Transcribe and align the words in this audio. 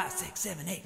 five, 0.00 0.10
six, 0.10 0.40
seven, 0.40 0.68
eight. 0.68 0.84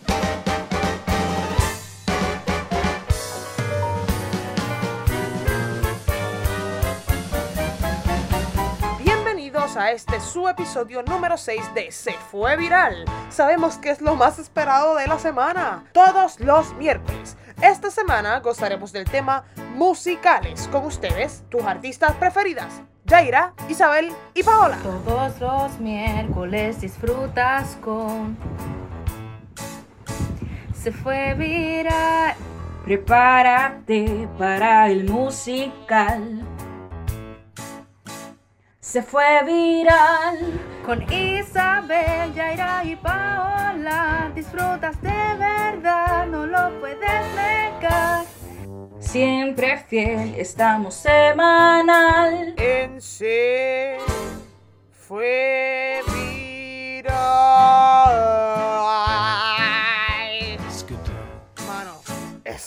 Bienvenidos 9.05 9.77
a 9.77 9.93
este 9.93 10.21
su 10.21 10.49
episodio 10.49 11.03
número 11.03 11.37
6 11.37 11.75
de 11.75 11.93
Se 11.93 12.13
Fue 12.31 12.57
Viral. 12.57 13.05
Sabemos 13.31 13.79
que 13.79 13.91
es 13.91 14.01
lo 14.01 14.17
más 14.17 14.39
esperado 14.39 14.97
de 14.97 15.07
la 15.07 15.19
semana, 15.19 15.85
todos 15.93 16.41
los 16.41 16.75
miércoles. 16.75 17.37
Esta 17.63 17.91
semana 17.91 18.41
gozaremos 18.41 18.93
del 18.93 19.05
tema 19.05 19.45
musicales 19.75 20.69
con 20.73 20.87
ustedes, 20.87 21.45
tus 21.51 21.63
artistas 21.63 22.15
preferidas, 22.15 22.83
Jaira, 23.07 23.55
Isabel 23.69 24.13
y 24.35 24.43
Paola. 24.43 24.79
Todos 24.83 25.41
los 25.41 25.79
miércoles 25.79 26.81
disfrutas 26.81 27.77
con. 27.81 28.37
Se 30.85 30.93
fue 30.93 31.33
viral. 31.33 32.35
Prepárate 32.85 34.29
para 34.37 34.91
el 34.91 35.09
musical. 35.09 36.47
Se 38.81 39.03
fue 39.03 39.43
viral. 39.47 40.61
Con 40.85 41.03
Isabel, 41.11 42.35
Jaira 42.37 42.85
y 42.85 42.97
Paola. 42.97 44.31
Disfrutas 44.35 45.01
de 45.01 45.09
verdad, 45.39 46.27
no 46.27 46.45
lo 46.45 46.79
puedes 46.81 47.01
negar. 47.01 48.27
Siempre 48.99 49.79
fiel, 49.89 50.35
estamos 50.35 50.93
semanal. 50.97 52.55
En 52.59 53.01
Se 53.01 53.97
Fue 54.93 56.03
Viral. 56.07 56.34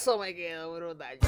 Eso 0.07 0.17
me 0.17 0.33
quedó 0.33 0.73
brutal. 0.73 1.19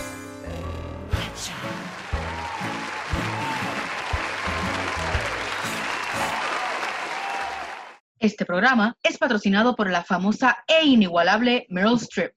Este 8.19 8.45
programa 8.45 8.95
es 9.03 9.17
patrocinado 9.17 9.75
por 9.75 9.89
la 9.89 10.03
famosa 10.03 10.59
e 10.65 10.85
inigualable 10.85 11.65
Meryl 11.69 11.95
Streep. 11.95 12.33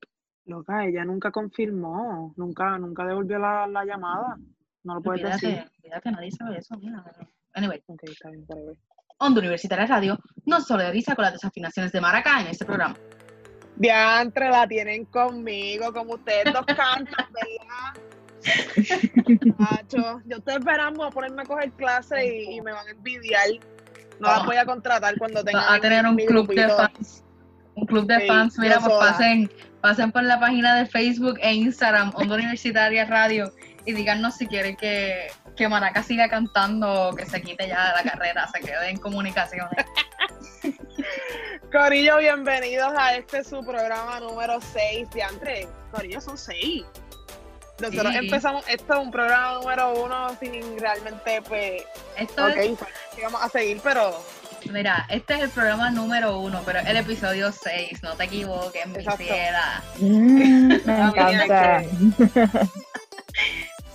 Loca, 0.46 0.84
ella 0.84 1.04
nunca 1.04 1.30
confirmó, 1.30 2.34
nunca, 2.36 2.76
nunca 2.76 3.04
devolvió 3.04 3.38
la, 3.38 3.68
la 3.68 3.84
llamada. 3.84 4.36
No 4.82 4.96
lo 4.96 5.02
puedes 5.02 5.22
decir. 5.22 5.50
Olvídate, 5.50 5.70
olvídate, 5.78 6.10
nadie 6.10 6.30
sabe 6.32 6.58
eso. 6.58 6.76
Mira. 6.78 7.04
Anyway, 7.54 7.80
Ok, 7.86 8.02
está 8.02 8.30
bien. 8.30 8.44
Onda 9.18 9.38
Universitaria 9.38 9.86
Radio 9.86 10.18
no 10.46 10.60
se 10.60 10.66
solidariza 10.66 11.14
con 11.14 11.22
las 11.22 11.34
desafinaciones 11.34 11.92
de 11.92 12.00
Maracá 12.00 12.40
en 12.40 12.48
este 12.48 12.64
programa. 12.64 12.96
Diantre, 13.76 14.48
la 14.50 14.66
tienen 14.66 15.04
conmigo, 15.06 15.92
como 15.92 16.14
ustedes 16.14 16.52
dos 16.52 16.64
cantan, 16.66 17.26
¿verdad? 17.32 18.02
Macho, 19.58 20.20
yo 20.26 20.36
estoy 20.38 20.54
esperando 20.54 21.04
a 21.04 21.10
ponerme 21.10 21.42
a 21.42 21.44
coger 21.44 21.70
clase 21.72 22.26
y, 22.26 22.56
y 22.56 22.60
me 22.60 22.72
van 22.72 22.86
a 22.86 22.90
envidiar. 22.90 23.46
No 24.20 24.28
las 24.28 24.40
Oh. 24.42 24.44
voy 24.46 24.56
a 24.56 24.64
contratar 24.64 25.16
cuando 25.18 25.42
tengan 25.42 25.64
Va 25.64 25.74
a 25.74 25.80
tener 25.80 26.06
un 26.06 26.16
club 26.16 26.48
de 26.54 26.68
fans. 26.68 27.24
Un 27.74 27.86
club 27.86 28.06
de 28.06 28.20
Sí, 28.20 28.26
fans. 28.26 28.58
Mira, 28.58 28.78
pues 28.78 28.92
sola. 28.92 29.10
pasen, 29.12 29.50
pasen 29.80 30.12
por 30.12 30.22
la 30.24 30.38
página 30.38 30.76
de 30.76 30.86
Facebook 30.86 31.38
e 31.40 31.52
Instagram, 31.54 32.12
Onda 32.14 32.34
Universitaria 32.36 33.04
Radio, 33.06 33.52
y 33.86 33.92
díganos 33.94 34.36
si 34.36 34.46
quieren 34.46 34.76
que, 34.76 35.28
que 35.56 35.68
Maracá 35.68 36.02
siga 36.02 36.28
cantando 36.28 37.08
o 37.08 37.16
que 37.16 37.26
se 37.26 37.40
quite 37.42 37.66
ya 37.66 37.88
de 37.96 38.04
la 38.04 38.10
carrera, 38.12 38.46
se 38.48 38.60
quede 38.60 38.90
en 38.90 38.98
comunicaciones. 38.98 39.70
Corillo, 41.72 42.18
bienvenidos 42.18 42.92
a 42.96 43.16
este 43.16 43.44
su 43.44 43.64
programa 43.64 44.20
número 44.20 44.58
6. 44.60 45.10
Diantre, 45.10 45.68
Corillo, 45.90 46.20
son 46.20 46.38
6. 46.38 46.84
Nosotros 47.80 48.12
Sí. 48.12 48.18
empezamos, 48.18 48.64
esto 48.68 48.92
es 48.94 48.98
un 49.00 49.10
programa 49.10 49.54
número 49.54 50.04
uno 50.04 50.36
sin 50.38 50.78
realmente, 50.78 51.42
pues, 51.42 51.82
Esto 52.16 52.46
es 52.48 52.70
ok, 52.72 52.86
sí 53.14 53.22
vamos 53.22 53.42
a 53.42 53.48
seguir, 53.48 53.80
pero 53.82 54.22
Mira, 54.70 55.06
este 55.08 55.34
es 55.34 55.40
el 55.40 55.50
programa 55.50 55.90
número 55.90 56.38
uno, 56.38 56.62
pero 56.64 56.78
el 56.78 56.96
episodio 56.96 57.50
6, 57.50 58.00
no 58.04 58.14
te 58.14 58.24
equivoques, 58.24 58.86
mi 58.86 59.04
ciela. 59.16 59.82
Mm, 59.98 60.68
me 60.68 60.74
encanta. 61.08 61.82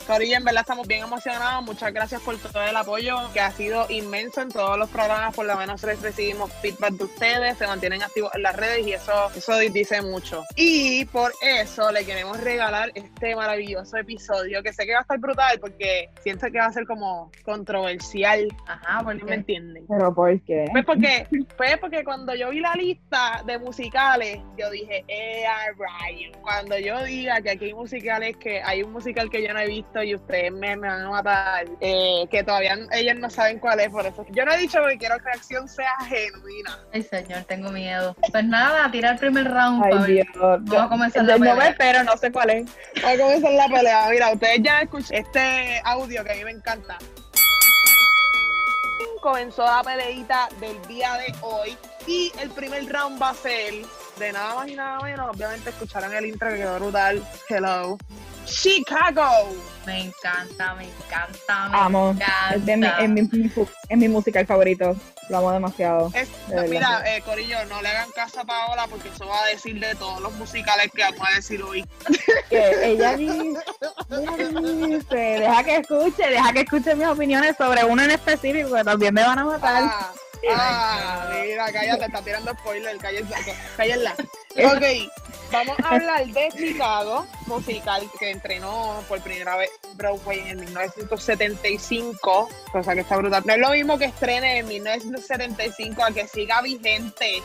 Corillo, 0.07 0.37
en 0.37 0.45
verdad 0.45 0.61
estamos 0.61 0.87
bien 0.87 1.03
emocionados. 1.03 1.65
Muchas 1.65 1.91
gracias 1.91 2.21
por 2.21 2.37
todo 2.37 2.63
el 2.63 2.77
apoyo 2.77 3.17
que 3.33 3.41
ha 3.41 3.51
sido 3.51 3.85
inmenso 3.89 4.41
en 4.41 4.47
todos 4.47 4.79
los 4.79 4.89
programas. 4.89 5.35
Por 5.35 5.45
lo 5.45 5.57
menos 5.57 5.83
les 5.83 6.01
recibimos 6.01 6.49
feedback 6.61 6.93
de 6.93 7.03
ustedes, 7.03 7.57
se 7.57 7.67
mantienen 7.67 8.01
activos 8.01 8.31
en 8.33 8.43
las 8.43 8.55
redes 8.55 8.87
y 8.87 8.93
eso, 8.93 9.11
eso 9.35 9.57
dice 9.57 10.01
mucho. 10.01 10.45
Y 10.55 11.03
por 11.05 11.33
eso 11.41 11.91
le 11.91 12.05
queremos 12.05 12.39
regalar 12.39 12.89
este 12.95 13.35
maravilloso 13.35 13.97
episodio 13.97 14.63
que 14.63 14.71
sé 14.71 14.85
que 14.85 14.93
va 14.93 14.99
a 14.99 15.01
estar 15.01 15.19
brutal 15.19 15.59
porque 15.59 16.09
siento 16.21 16.47
que 16.51 16.57
va 16.57 16.67
a 16.67 16.71
ser 16.71 16.85
como 16.85 17.29
controversial. 17.43 18.47
Ajá, 18.65 19.01
¿No 19.01 19.09
me 19.09 19.19
porque 19.19 19.33
entienden? 19.33 19.85
Pero 19.89 20.15
¿por 20.15 20.41
qué? 20.43 20.67
Pues 20.71 20.85
porque, 20.85 21.27
pues 21.57 21.77
porque 21.79 22.05
cuando 22.05 22.33
yo 22.33 22.51
vi 22.51 22.61
la 22.61 22.75
lista 22.75 23.43
de 23.45 23.59
musicales, 23.59 24.39
yo 24.57 24.69
dije, 24.69 25.03
eh, 25.09 25.43
rayo. 25.77 26.31
Cuando 26.41 26.77
yo 26.79 27.03
diga 27.03 27.41
que 27.41 27.51
aquí 27.51 27.65
hay 27.65 27.73
musicales, 27.73 28.37
que 28.37 28.61
hay 28.61 28.83
un 28.83 28.93
musical 28.93 29.29
que 29.29 29.45
yo 29.45 29.53
no 29.53 29.59
he 29.59 29.67
visto 29.67 29.96
y 30.03 30.15
ustedes 30.15 30.51
me, 30.51 30.75
me 30.75 30.87
van 30.87 31.01
a 31.01 31.09
matar, 31.09 31.65
eh, 31.81 32.25
que 32.29 32.43
todavía 32.43 32.77
ellos 32.91 33.15
no 33.19 33.29
saben 33.29 33.59
cuál 33.59 33.79
es, 33.79 33.89
por 33.89 34.05
eso. 34.05 34.25
Yo 34.31 34.45
no 34.45 34.53
he 34.53 34.57
dicho 34.57 34.79
que 34.87 34.97
quiero 34.97 35.17
que 35.17 35.25
la 35.25 35.31
acción 35.31 35.67
sea 35.67 35.93
genuina. 36.07 36.79
Ay, 36.93 37.03
señor, 37.03 37.43
tengo 37.43 37.69
miedo. 37.71 38.15
Pues 38.31 38.45
nada, 38.45 38.89
tira 38.91 39.11
el 39.11 39.17
primer 39.17 39.49
round. 39.49 39.83
Ay. 39.83 40.13
Dios. 40.13 40.27
Vamos 40.35 40.85
a 40.85 40.89
comenzar 40.89 41.25
la 41.25 41.33
no 41.33 41.39
me 41.39 41.49
pelea. 41.51 41.69
espero, 41.69 42.03
no 42.03 42.17
sé 42.17 42.31
cuál 42.31 42.49
es. 42.49 42.69
Va 43.03 43.11
a 43.11 43.17
comenzar 43.17 43.51
la 43.51 43.67
pelea. 43.67 44.07
Mira, 44.09 44.31
ustedes 44.31 44.59
ya 44.61 44.81
escuchan 44.81 45.17
este 45.17 45.81
audio 45.83 46.23
que 46.23 46.31
a 46.31 46.35
mí 46.35 46.43
me 46.43 46.51
encanta. 46.51 46.97
Comenzó 49.21 49.65
la 49.65 49.81
peleita 49.83 50.47
del 50.59 50.79
día 50.87 51.13
de 51.15 51.33
hoy 51.41 51.77
y 52.05 52.31
el 52.39 52.49
primer 52.51 52.87
round 52.87 53.21
va 53.21 53.31
a 53.31 53.33
ser 53.33 53.73
de 54.17 54.31
nada 54.31 54.55
más 54.55 54.67
y 54.69 54.75
nada 54.75 54.99
menos. 55.01 55.35
Obviamente 55.35 55.69
escucharon 55.69 56.13
el 56.13 56.25
intro 56.25 56.49
que 56.49 56.57
quedó 56.57 56.79
brutal. 56.79 57.23
Hello. 57.49 57.97
Chicago. 58.47 59.55
Me 59.85 60.05
encanta, 60.05 60.73
me 60.75 60.85
encanta, 60.85 61.69
me 61.69 61.77
Amo. 61.77 62.11
encanta. 62.11 62.55
Es, 62.55 62.65
de 62.65 62.77
mi, 62.77 62.87
es, 62.87 63.09
mi, 63.09 63.51
es 63.89 63.97
mi 63.97 64.07
musical 64.09 64.45
favorito. 64.45 64.95
Lo 65.29 65.37
amo 65.39 65.51
demasiado. 65.51 66.09
Es- 66.13 66.29
De 66.47 66.55
verdad. 66.55 66.67
mira, 66.69 67.15
eh, 67.17 67.21
Corillo, 67.21 67.63
no 67.65 67.81
le 67.81 67.89
hagan 67.89 68.09
caso 68.11 68.39
a 68.41 68.45
Paola 68.45 68.87
porque 68.87 69.09
eso 69.09 69.27
va 69.27 69.43
a 69.43 69.47
decir 69.47 69.77
de 69.79 69.93
todos 69.95 70.21
los 70.21 70.31
musicales 70.33 70.89
que 70.95 71.01
vamos 71.03 71.27
a 71.29 71.35
decir 71.35 71.61
hoy. 71.61 71.85
Ella 72.49 73.15
dice, 73.17 73.53
ella 74.09 74.37
dice, 74.87 75.15
deja 75.15 75.63
que 75.63 75.75
escuche, 75.77 76.29
deja 76.29 76.53
que 76.53 76.61
escuche 76.61 76.95
mis 76.95 77.07
opiniones 77.07 77.55
sobre 77.57 77.83
uno 77.83 78.03
en 78.03 78.11
específico, 78.11 78.73
que 78.73 78.83
también 78.85 79.13
me 79.13 79.23
van 79.23 79.39
a 79.39 79.45
matar. 79.45 79.83
Ah, 79.85 80.13
ah, 80.55 81.29
mira, 81.45 81.71
cállate, 81.73 82.05
está 82.05 82.21
tirando 82.21 82.51
spoiler, 82.53 82.97
cállenla. 82.97 83.37
cállenla. 83.75 84.15
Ok, 84.55 84.83
vamos 85.51 85.77
a 85.83 85.95
hablar 85.95 86.25
de 86.27 86.49
Chicago, 86.55 87.25
musical 87.47 88.03
que 88.19 88.31
entrenó 88.31 89.03
por 89.07 89.21
primera 89.21 89.55
vez 89.57 89.69
Broadway 89.95 90.39
en 90.39 90.47
el 90.47 90.57
1975, 90.65 92.49
cosa 92.71 92.93
que 92.93 93.01
está 93.01 93.17
brutal. 93.17 93.43
No 93.45 93.53
es 93.53 93.59
lo 93.59 93.69
mismo 93.71 93.97
que 93.97 94.05
estrene 94.05 94.59
en 94.59 94.67
1975 94.67 96.03
a 96.03 96.11
que 96.11 96.27
siga 96.27 96.61
vigente 96.61 97.41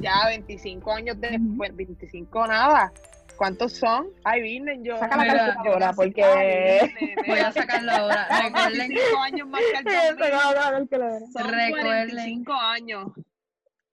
ya 0.00 0.26
25 0.28 0.92
años 0.92 1.16
después, 1.20 1.74
25 1.74 2.46
nada. 2.46 2.92
¿Cuántos 3.36 3.74
son? 3.74 4.06
Ay, 4.24 4.40
Virgen, 4.40 4.82
yo. 4.82 4.96
Saca 4.96 5.16
la 5.18 5.26
calculadora, 5.26 5.92
porque... 5.92 7.12
Voy 7.26 7.38
a 7.38 7.52
sacarlo 7.52 7.92
ahora. 7.92 8.26
Recuerden, 8.44 8.88
25 8.88 9.18
años 9.20 9.48
más 9.48 9.60
que 9.60 9.78
el 9.78 9.84
Saca 9.84 10.12
2000. 10.12 10.30
la 10.30 10.70
calculadora. 10.70 11.26
Son 11.32 11.44
Recuerden. 11.44 12.08
45 12.08 12.52
años. 12.54 13.08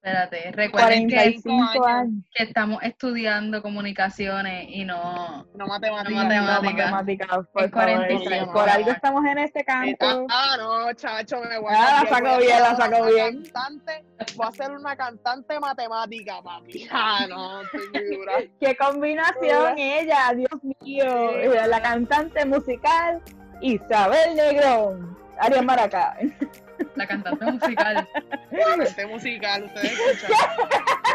Espérate, 0.04 0.52
recuerden 0.52 1.08
que, 1.08 1.16
45 1.16 1.64
años. 1.64 1.88
años. 1.88 2.24
que 2.36 2.44
estamos 2.44 2.84
estudiando 2.84 3.62
comunicaciones 3.62 4.66
y 4.70 4.84
no. 4.84 5.46
No 5.56 5.66
matemáticas. 5.68 6.14
No 6.14 6.24
No, 6.24 6.62
matemáticas, 6.62 7.30
por 7.54 7.64
Es 7.64 7.72
favor. 7.72 7.96
45, 7.96 8.52
Por 8.54 8.70
algo 8.70 8.92
estamos 8.92 9.26
en 9.26 9.38
este 9.38 9.64
campo. 9.64 10.28
Ah, 10.30 10.56
no, 10.58 10.94
chacho, 10.94 11.40
me 11.50 11.58
voy 11.58 11.74
Ah, 11.74 12.02
a 12.02 12.04
la 12.04 12.10
sacó 12.10 12.38
bien, 12.38 12.60
la 12.62 12.76
sacó 12.76 13.06
bien. 13.06 13.44
Cantante, 13.44 14.06
voy 14.36 14.48
a 14.48 14.52
ser 14.52 14.72
una 14.72 14.96
cantante 14.98 15.60
matemática, 15.60 16.42
papi. 16.44 16.88
Ah, 16.92 17.26
no. 17.30 17.62
¡Qué 18.60 18.76
combinación 18.76 19.78
ella! 19.78 20.34
¡Dios 20.36 20.64
mío! 20.82 21.32
La 21.68 21.82
cantante 21.82 22.46
musical 22.46 23.22
Isabel 23.62 24.36
Negrón. 24.36 25.18
Arias 25.40 25.64
Maracá. 25.64 26.18
La 26.96 27.08
cantante 27.08 27.46
musical. 27.46 28.08
Cantante 28.52 29.06
musical, 29.08 29.64
ustedes 29.66 29.92
escuchan. 30.00 30.32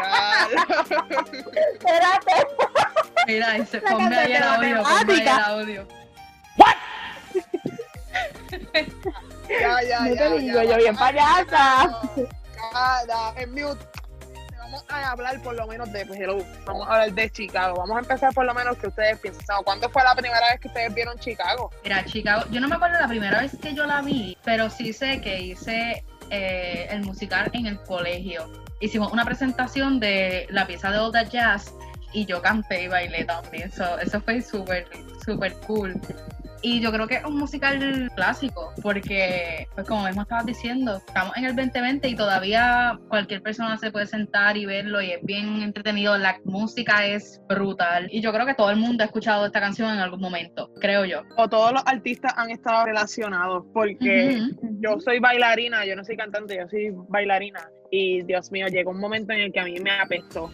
Ya. 0.01 0.47
Espérate. 1.73 2.47
Mira, 3.27 3.57
y 3.57 3.65
se 3.65 3.81
La 3.81 3.89
ponme 3.91 4.17
ahí 4.17 4.33
el 4.33 4.43
audio, 4.43 4.83
ponme 4.83 5.13
ahí 5.13 5.19
el 5.21 5.27
audio. 5.29 5.87
Ya, 9.49 9.81
ya, 9.81 9.99
No 10.01 10.13
ya. 10.15 10.29
te 10.29 10.39
digo, 10.39 10.61
ya, 10.61 10.69
yo 10.71 10.77
bien 10.77 10.93
ya, 10.93 10.99
payasa. 10.99 11.89
ya, 12.15 13.05
ya, 13.07 13.41
en 13.41 13.51
mute. 13.51 13.85
Vamos 14.69 14.85
a 14.89 15.11
hablar 15.11 15.41
por 15.41 15.55
lo 15.55 15.65
menos 15.67 15.91
de, 15.91 16.05
pues, 16.05 16.19
hello, 16.19 16.45
vamos 16.65 16.87
a 16.87 16.93
hablar 16.93 17.13
de 17.13 17.29
Chicago. 17.29 17.77
Vamos 17.77 17.97
a 17.97 17.99
empezar 18.01 18.33
por 18.33 18.45
lo 18.45 18.53
menos 18.53 18.77
que 18.77 18.87
ustedes 18.87 19.17
piensan. 19.19 19.63
¿Cuándo 19.63 19.89
fue 19.89 20.03
la 20.03 20.13
primera 20.13 20.47
vez 20.51 20.59
que 20.59 20.67
ustedes 20.67 20.93
vieron 20.93 21.17
Chicago? 21.17 21.71
Mira, 21.83 22.05
Chicago, 22.05 22.45
yo 22.51 22.59
no 22.61 22.67
me 22.67 22.75
acuerdo 22.75 22.99
la 22.99 23.07
primera 23.07 23.41
vez 23.41 23.57
que 23.59 23.73
yo 23.73 23.85
la 23.85 24.01
vi, 24.01 24.37
pero 24.43 24.69
sí 24.69 24.93
sé 24.93 25.21
que 25.21 25.41
hice 25.41 26.03
eh, 26.29 26.87
el 26.91 27.01
musical 27.01 27.49
en 27.53 27.65
el 27.65 27.79
colegio. 27.81 28.49
Hicimos 28.79 29.11
una 29.11 29.25
presentación 29.25 29.99
de 29.99 30.45
la 30.49 30.67
pieza 30.67 30.91
de 30.91 31.11
That 31.11 31.29
Jazz 31.29 31.73
y 32.13 32.25
yo 32.25 32.41
canté 32.41 32.83
y 32.83 32.87
bailé 32.87 33.25
también. 33.25 33.71
So, 33.71 33.97
eso 33.99 34.21
fue 34.21 34.41
súper, 34.41 34.87
súper 35.25 35.53
cool. 35.65 35.99
Y 36.61 36.81
yo 36.81 36.91
creo 36.91 37.07
que 37.07 37.15
es 37.15 37.25
un 37.25 37.37
musical 37.37 38.11
clásico, 38.15 38.73
porque, 38.81 39.67
pues 39.75 39.87
como 39.87 40.05
mismo 40.05 40.23
estabas 40.23 40.45
diciendo, 40.45 40.97
estamos 40.97 41.35
en 41.37 41.45
el 41.45 41.55
2020 41.55 42.07
y 42.07 42.15
todavía 42.15 42.99
cualquier 43.07 43.41
persona 43.41 43.77
se 43.77 43.91
puede 43.91 44.07
sentar 44.07 44.57
y 44.57 44.65
verlo 44.65 45.01
y 45.01 45.11
es 45.11 45.23
bien 45.23 45.61
entretenido. 45.61 46.17
La 46.17 46.39
música 46.43 47.05
es 47.05 47.41
brutal. 47.47 48.07
Y 48.11 48.21
yo 48.21 48.33
creo 48.33 48.45
que 48.45 48.55
todo 48.55 48.71
el 48.71 48.77
mundo 48.77 49.03
ha 49.03 49.05
escuchado 49.05 49.45
esta 49.45 49.61
canción 49.61 49.93
en 49.93 49.99
algún 49.99 50.19
momento, 50.19 50.69
creo 50.79 51.05
yo. 51.05 51.23
O 51.37 51.47
todos 51.47 51.71
los 51.71 51.83
artistas 51.85 52.33
han 52.35 52.49
estado 52.51 52.85
relacionados, 52.85 53.65
porque 53.73 54.41
yo 54.79 54.99
soy 54.99 55.19
bailarina, 55.19 55.85
yo 55.85 55.95
no 55.95 56.03
soy 56.03 56.17
cantante, 56.17 56.57
yo 56.57 56.67
soy 56.67 56.91
bailarina. 57.07 57.69
Y 57.91 58.21
Dios 58.23 58.51
mío, 58.51 58.67
llegó 58.67 58.91
un 58.91 58.99
momento 58.99 59.33
en 59.33 59.39
el 59.39 59.53
que 59.53 59.59
a 59.59 59.63
mí 59.63 59.79
me 59.79 59.91
apestó. 59.91 60.51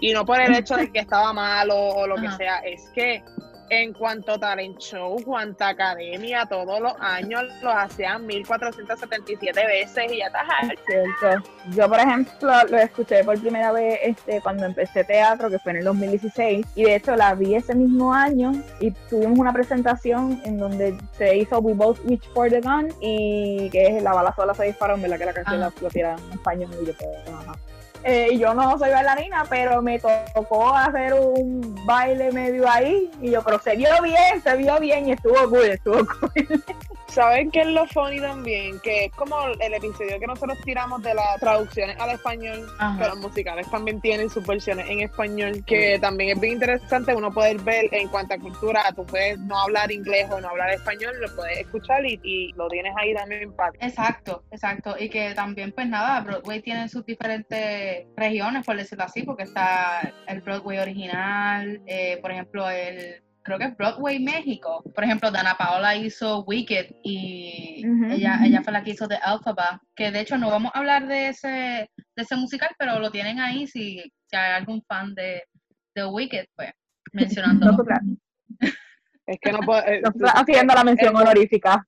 Y 0.00 0.12
no 0.12 0.24
por 0.24 0.40
el 0.40 0.54
hecho 0.56 0.76
de 0.76 0.90
que 0.90 1.00
estaba 1.00 1.32
malo 1.32 1.76
o 1.76 2.06
lo 2.06 2.16
que 2.16 2.30
sea, 2.32 2.58
es 2.58 2.90
que 2.94 3.22
en 3.70 3.92
cuanto 3.92 4.32
a 4.32 4.38
talent 4.38 4.78
show, 4.78 5.16
cuanta 5.24 5.68
academia, 5.68 6.46
todos 6.46 6.80
los 6.80 6.92
años 7.00 7.42
los 7.62 7.74
hacían 7.74 8.26
1477 8.26 9.66
veces 9.66 10.12
y 10.12 10.18
ya 10.18 10.26
estás 10.26 10.42
harta. 10.48 10.74
Cierto. 10.86 11.50
Yo, 11.74 11.88
por 11.88 11.98
ejemplo, 11.98 12.52
lo 12.70 12.78
escuché 12.78 13.24
por 13.24 13.40
primera 13.40 13.72
vez 13.72 13.98
este, 14.02 14.40
cuando 14.40 14.66
empecé 14.66 15.04
teatro, 15.04 15.50
que 15.50 15.58
fue 15.58 15.72
en 15.72 15.78
el 15.78 15.84
2016, 15.84 16.66
y 16.74 16.84
de 16.84 16.96
hecho 16.96 17.16
la 17.16 17.34
vi 17.34 17.54
ese 17.54 17.74
mismo 17.74 18.12
año 18.12 18.52
y 18.80 18.90
tuvimos 19.08 19.38
una 19.38 19.52
presentación 19.52 20.40
en 20.44 20.58
donde 20.58 20.96
se 21.16 21.36
hizo 21.36 21.58
We 21.58 21.74
Both 21.74 21.98
Reach 22.06 22.28
for 22.34 22.48
the 22.50 22.60
Gun 22.60 22.88
y 23.00 23.68
que 23.70 23.86
es 23.86 24.02
la 24.02 24.12
bala 24.12 24.34
sola 24.34 24.54
se 24.54 24.64
disparó, 24.64 24.94
en 24.94 25.02
verdad 25.02 25.18
que 25.18 25.24
la 25.26 25.32
canción 25.32 25.62
Ah. 25.62 25.72
la 25.76 25.80
lo 25.80 25.88
tiran 25.88 26.18
en 26.18 26.32
español 26.32 26.70
y 26.82 26.86
yo 26.86 26.92
pues. 26.94 27.75
Eh, 28.08 28.38
yo 28.38 28.54
no 28.54 28.78
soy 28.78 28.92
bailarina, 28.92 29.44
pero 29.50 29.82
me 29.82 29.98
tocó 29.98 30.72
hacer 30.72 31.12
un 31.12 31.74
baile 31.84 32.30
medio 32.30 32.70
ahí 32.70 33.10
y 33.20 33.32
yo, 33.32 33.42
pero 33.42 33.58
se 33.58 33.74
vio 33.74 33.88
bien, 34.00 34.40
se 34.40 34.56
vio 34.56 34.78
bien 34.78 35.08
y 35.08 35.12
estuvo 35.12 35.50
cool, 35.50 35.64
estuvo 35.64 36.06
cool. 36.20 36.64
¿Saben 37.08 37.50
qué 37.50 37.60
es 37.60 37.68
lo 37.68 37.86
funny 37.86 38.20
también? 38.20 38.78
Que 38.80 39.06
es 39.06 39.12
como 39.12 39.36
el 39.46 39.74
episodio 39.74 40.18
que 40.18 40.26
nosotros 40.26 40.58
tiramos 40.64 41.02
de 41.02 41.14
las 41.14 41.40
traducciones 41.40 41.96
al 41.98 42.10
español, 42.10 42.66
Ajá. 42.78 42.98
que 43.02 43.08
los 43.08 43.18
musicales 43.18 43.70
también 43.70 44.00
tienen 44.00 44.28
sus 44.28 44.46
versiones 44.46 44.88
en 44.90 45.00
español, 45.00 45.64
que 45.66 45.98
también 45.98 46.30
es 46.36 46.40
bien 46.40 46.54
interesante 46.54 47.14
uno 47.14 47.32
poder 47.32 47.58
ver 47.58 47.86
en 47.92 48.08
cuanto 48.08 48.34
a 48.34 48.38
cultura, 48.38 48.82
tú 48.94 49.06
puedes 49.06 49.38
no 49.38 49.58
hablar 49.58 49.90
inglés 49.90 50.26
o 50.30 50.40
no 50.40 50.48
hablar 50.48 50.70
español, 50.70 51.14
lo 51.20 51.34
puedes 51.34 51.58
escuchar 51.58 52.04
y, 52.04 52.20
y 52.22 52.52
lo 52.54 52.68
tienes 52.68 52.92
ahí 52.96 53.14
también 53.14 53.52
para 53.52 53.72
ti. 53.72 53.78
Exacto, 53.80 54.42
exacto. 54.50 54.96
Y 54.98 55.08
que 55.08 55.34
también, 55.34 55.72
pues 55.72 55.88
nada, 55.88 56.20
Broadway 56.20 56.60
tiene 56.60 56.88
sus 56.88 57.06
diferentes 57.06 58.06
regiones, 58.16 58.66
por 58.66 58.76
decirlo 58.76 59.04
así, 59.04 59.22
porque 59.22 59.44
está 59.44 60.12
el 60.26 60.40
Broadway 60.42 60.78
original, 60.78 61.80
eh, 61.86 62.18
por 62.20 62.32
ejemplo, 62.32 62.68
el 62.68 63.22
creo 63.46 63.58
que 63.58 63.64
es 63.64 63.76
Broadway 63.76 64.18
México. 64.18 64.82
Por 64.94 65.04
ejemplo, 65.04 65.30
Dana 65.30 65.56
Paola 65.56 65.96
hizo 65.96 66.44
Wicked 66.44 66.96
y 67.02 67.82
ella, 68.10 68.40
ella 68.44 68.62
fue 68.62 68.72
la 68.72 68.82
que 68.82 68.90
hizo 68.90 69.08
The 69.08 69.16
Alphabet, 69.16 69.80
que 69.94 70.10
de 70.10 70.20
hecho 70.20 70.36
no 70.36 70.50
vamos 70.50 70.72
a 70.74 70.78
hablar 70.80 71.06
de 71.06 71.28
ese, 71.28 71.48
de 71.48 71.88
ese 72.22 72.36
musical, 72.36 72.70
pero 72.78 72.98
lo 72.98 73.10
tienen 73.10 73.40
ahí 73.40 73.66
si, 73.66 74.02
si 74.26 74.36
hay 74.36 74.52
algún 74.52 74.82
fan 74.82 75.14
de, 75.14 75.44
de 75.94 76.04
Wicked, 76.04 76.46
pues 76.54 76.72
mencionándolo. 77.12 77.72
Nosotras, 77.72 78.00
Es 79.26 79.38
que 79.40 79.52
no 79.52 79.58
puedo... 79.60 79.80
eh, 79.86 80.00
nosotras 80.02 80.32
haciendo 80.34 80.74
la 80.74 80.84
mención 80.84 81.14
el- 81.16 81.22
honorífica. 81.22 81.84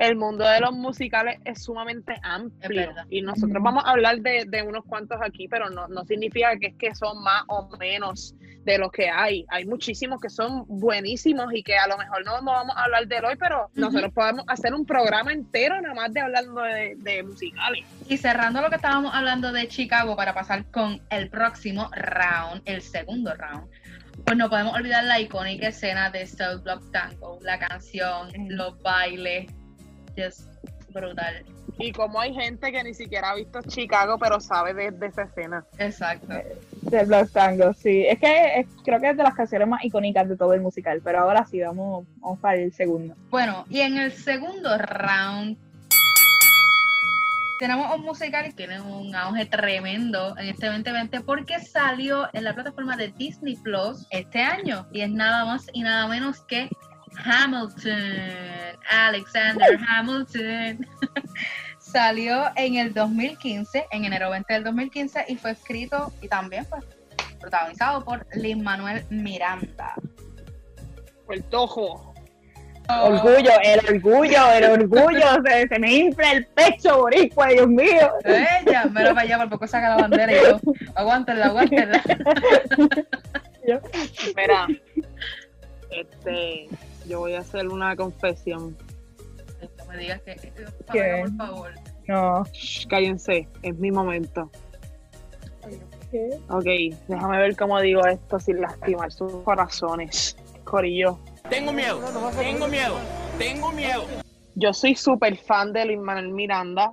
El 0.00 0.16
mundo 0.16 0.48
de 0.48 0.60
los 0.60 0.72
musicales 0.72 1.38
es 1.44 1.62
sumamente 1.62 2.14
amplio 2.22 2.94
y 3.10 3.20
nosotros 3.20 3.62
vamos 3.62 3.84
a 3.84 3.90
hablar 3.90 4.18
de, 4.20 4.46
de 4.48 4.62
unos 4.62 4.82
cuantos 4.86 5.18
aquí, 5.22 5.46
pero 5.46 5.68
no, 5.68 5.88
no 5.88 6.04
significa 6.06 6.56
que 6.58 6.68
es 6.68 6.74
que 6.76 6.94
son 6.94 7.22
más 7.22 7.44
o 7.48 7.68
menos 7.78 8.34
de 8.64 8.78
los 8.78 8.90
que 8.92 9.10
hay. 9.10 9.44
Hay 9.50 9.66
muchísimos 9.66 10.18
que 10.18 10.30
son 10.30 10.64
buenísimos 10.68 11.52
y 11.52 11.62
que 11.62 11.76
a 11.76 11.86
lo 11.86 11.98
mejor 11.98 12.24
no, 12.24 12.40
no 12.40 12.50
vamos 12.52 12.74
a 12.78 12.84
hablar 12.84 13.06
de 13.08 13.16
él 13.18 13.24
hoy, 13.26 13.36
pero 13.36 13.68
nosotros 13.74 14.10
podemos 14.14 14.44
hacer 14.48 14.72
un 14.72 14.86
programa 14.86 15.32
entero 15.34 15.78
nada 15.82 15.94
más 15.94 16.12
de 16.14 16.20
hablando 16.20 16.62
de, 16.62 16.94
de 16.96 17.22
musicales. 17.22 17.84
Y 18.08 18.16
cerrando 18.16 18.62
lo 18.62 18.70
que 18.70 18.76
estábamos 18.76 19.14
hablando 19.14 19.52
de 19.52 19.68
Chicago 19.68 20.16
para 20.16 20.32
pasar 20.32 20.64
con 20.70 21.02
el 21.10 21.28
próximo 21.28 21.90
round, 21.94 22.62
el 22.64 22.80
segundo 22.80 23.34
round, 23.34 23.68
pues 24.24 24.36
no 24.36 24.48
podemos 24.48 24.74
olvidar 24.74 25.04
la 25.04 25.20
icónica 25.20 25.68
escena 25.68 26.10
de 26.10 26.26
South 26.26 26.62
Block 26.62 26.90
Tango, 26.90 27.38
la 27.42 27.58
canción, 27.58 28.28
Mm. 28.36 28.50
los 28.50 28.80
bailes, 28.82 29.46
just 30.16 30.42
brutal. 30.92 31.44
Y 31.78 31.92
como 31.92 32.20
hay 32.20 32.34
gente 32.34 32.72
que 32.72 32.82
ni 32.82 32.92
siquiera 32.94 33.30
ha 33.30 33.34
visto 33.36 33.60
Chicago, 33.62 34.18
pero 34.18 34.40
sabe 34.40 34.74
de, 34.74 34.90
de 34.90 35.06
esa 35.06 35.22
escena. 35.22 35.64
Exacto. 35.78 36.26
Del 36.82 37.06
Black 37.06 37.30
Tango, 37.30 37.72
sí. 37.74 38.04
Es 38.06 38.18
que 38.18 38.60
es- 38.60 38.66
creo 38.84 39.00
que 39.00 39.10
es 39.10 39.16
de 39.16 39.22
las 39.22 39.34
canciones 39.34 39.68
más 39.68 39.84
icónicas 39.84 40.28
de 40.28 40.36
todo 40.36 40.52
el 40.52 40.60
musical, 40.60 41.00
pero 41.02 41.20
ahora 41.20 41.46
sí, 41.46 41.60
vamos, 41.60 42.06
vamos 42.18 42.38
para 42.40 42.56
el 42.56 42.72
segundo. 42.72 43.14
Bueno, 43.30 43.64
y 43.70 43.80
en 43.80 43.96
el 43.98 44.12
segundo 44.12 44.76
round 44.78 45.56
tenemos 47.58 47.94
un 47.94 48.02
musical 48.02 48.44
que 48.44 48.52
tiene 48.52 48.80
un 48.80 49.14
auge 49.14 49.44
tremendo 49.44 50.34
en 50.38 50.48
este 50.48 50.66
2020 50.66 51.20
porque 51.20 51.60
salió 51.60 52.26
en 52.32 52.44
la 52.44 52.54
plataforma 52.54 52.96
de 52.96 53.08
Disney 53.08 53.54
Plus 53.56 54.06
este 54.10 54.40
año 54.42 54.86
y 54.92 55.02
es 55.02 55.10
nada 55.10 55.44
más 55.44 55.66
y 55.74 55.82
nada 55.82 56.06
menos 56.08 56.40
que 56.40 56.70
Hamilton, 57.24 58.78
Alexander 58.90 59.78
Hamilton. 59.88 60.86
salió 61.90 62.44
en 62.56 62.76
el 62.76 62.94
2015, 62.94 63.86
en 63.90 64.04
enero 64.04 64.30
20 64.30 64.52
del 64.52 64.64
2015 64.64 65.24
y 65.28 65.36
fue 65.36 65.50
escrito 65.52 66.12
y 66.22 66.28
también 66.28 66.64
fue 66.64 66.78
protagonizado 67.40 68.04
por 68.04 68.26
Lin 68.34 68.62
Manuel 68.62 69.04
Miranda. 69.10 69.94
Puerto 71.26 71.66
Rico. 71.66 72.06
Orgullo, 72.88 73.52
el 73.62 73.78
orgullo, 73.88 74.52
el 74.52 74.64
orgullo, 74.64 75.26
se, 75.44 75.68
se 75.68 75.78
me 75.78 75.92
infla 75.92 76.32
el 76.32 76.46
pecho, 76.46 76.98
boricua, 76.98 77.46
Dios 77.48 77.68
mío. 77.68 78.10
Ella, 78.24 78.86
mira 78.86 79.14
para 79.14 79.20
allá, 79.20 79.38
por 79.38 79.50
poco 79.50 79.66
saca 79.68 79.90
la 79.90 79.96
bandera 79.96 80.32
y 80.32 80.42
yo, 80.42 80.60
aguántenla, 80.96 81.46
aguántenla. 81.46 82.02
Mira, 84.36 84.66
este, 85.90 86.68
yo 87.10 87.18
voy 87.18 87.34
a 87.34 87.40
hacer 87.40 87.68
una 87.68 87.96
confesión. 87.96 88.78
No 89.78 89.84
me 89.86 89.98
digas 89.98 90.22
que, 90.22 90.36
¿Qué? 90.92 91.22
por 91.22 91.36
favor. 91.36 91.70
No. 92.06 92.44
Shh, 92.52 92.86
cállense, 92.86 93.48
es 93.62 93.76
mi 93.78 93.90
momento. 93.90 94.50
¿Qué? 96.10 96.38
Ok, 96.48 96.96
déjame 97.08 97.38
ver 97.38 97.56
cómo 97.56 97.80
digo 97.80 98.06
esto 98.06 98.38
sin 98.38 98.60
lastimar 98.60 99.10
sus 99.10 99.32
corazones. 99.42 100.36
Corillo. 100.64 101.18
Tengo 101.48 101.72
miedo, 101.72 102.00
tengo 102.38 102.68
miedo, 102.68 102.94
tengo 103.38 103.72
miedo. 103.72 104.04
Yo 104.54 104.72
soy 104.72 104.94
súper 104.94 105.36
fan 105.36 105.72
de 105.72 105.86
Luis 105.86 105.98
Manuel 105.98 106.28
Miranda. 106.28 106.92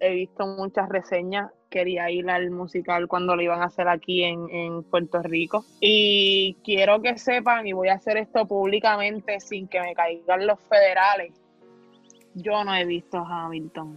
He 0.00 0.14
visto 0.14 0.46
muchas 0.46 0.88
reseñas. 0.88 1.50
Quería 1.72 2.10
ir 2.10 2.28
al 2.28 2.50
musical 2.50 3.08
cuando 3.08 3.34
lo 3.34 3.40
iban 3.40 3.62
a 3.62 3.64
hacer 3.64 3.88
aquí 3.88 4.22
en, 4.24 4.46
en 4.50 4.82
Puerto 4.82 5.22
Rico. 5.22 5.64
Y 5.80 6.54
quiero 6.62 7.00
que 7.00 7.16
sepan, 7.16 7.66
y 7.66 7.72
voy 7.72 7.88
a 7.88 7.94
hacer 7.94 8.18
esto 8.18 8.46
públicamente 8.46 9.40
sin 9.40 9.66
que 9.68 9.80
me 9.80 9.94
caigan 9.94 10.46
los 10.46 10.60
federales. 10.68 11.32
Yo 12.34 12.62
no 12.62 12.74
he 12.74 12.84
visto 12.84 13.16
Hamilton. 13.24 13.96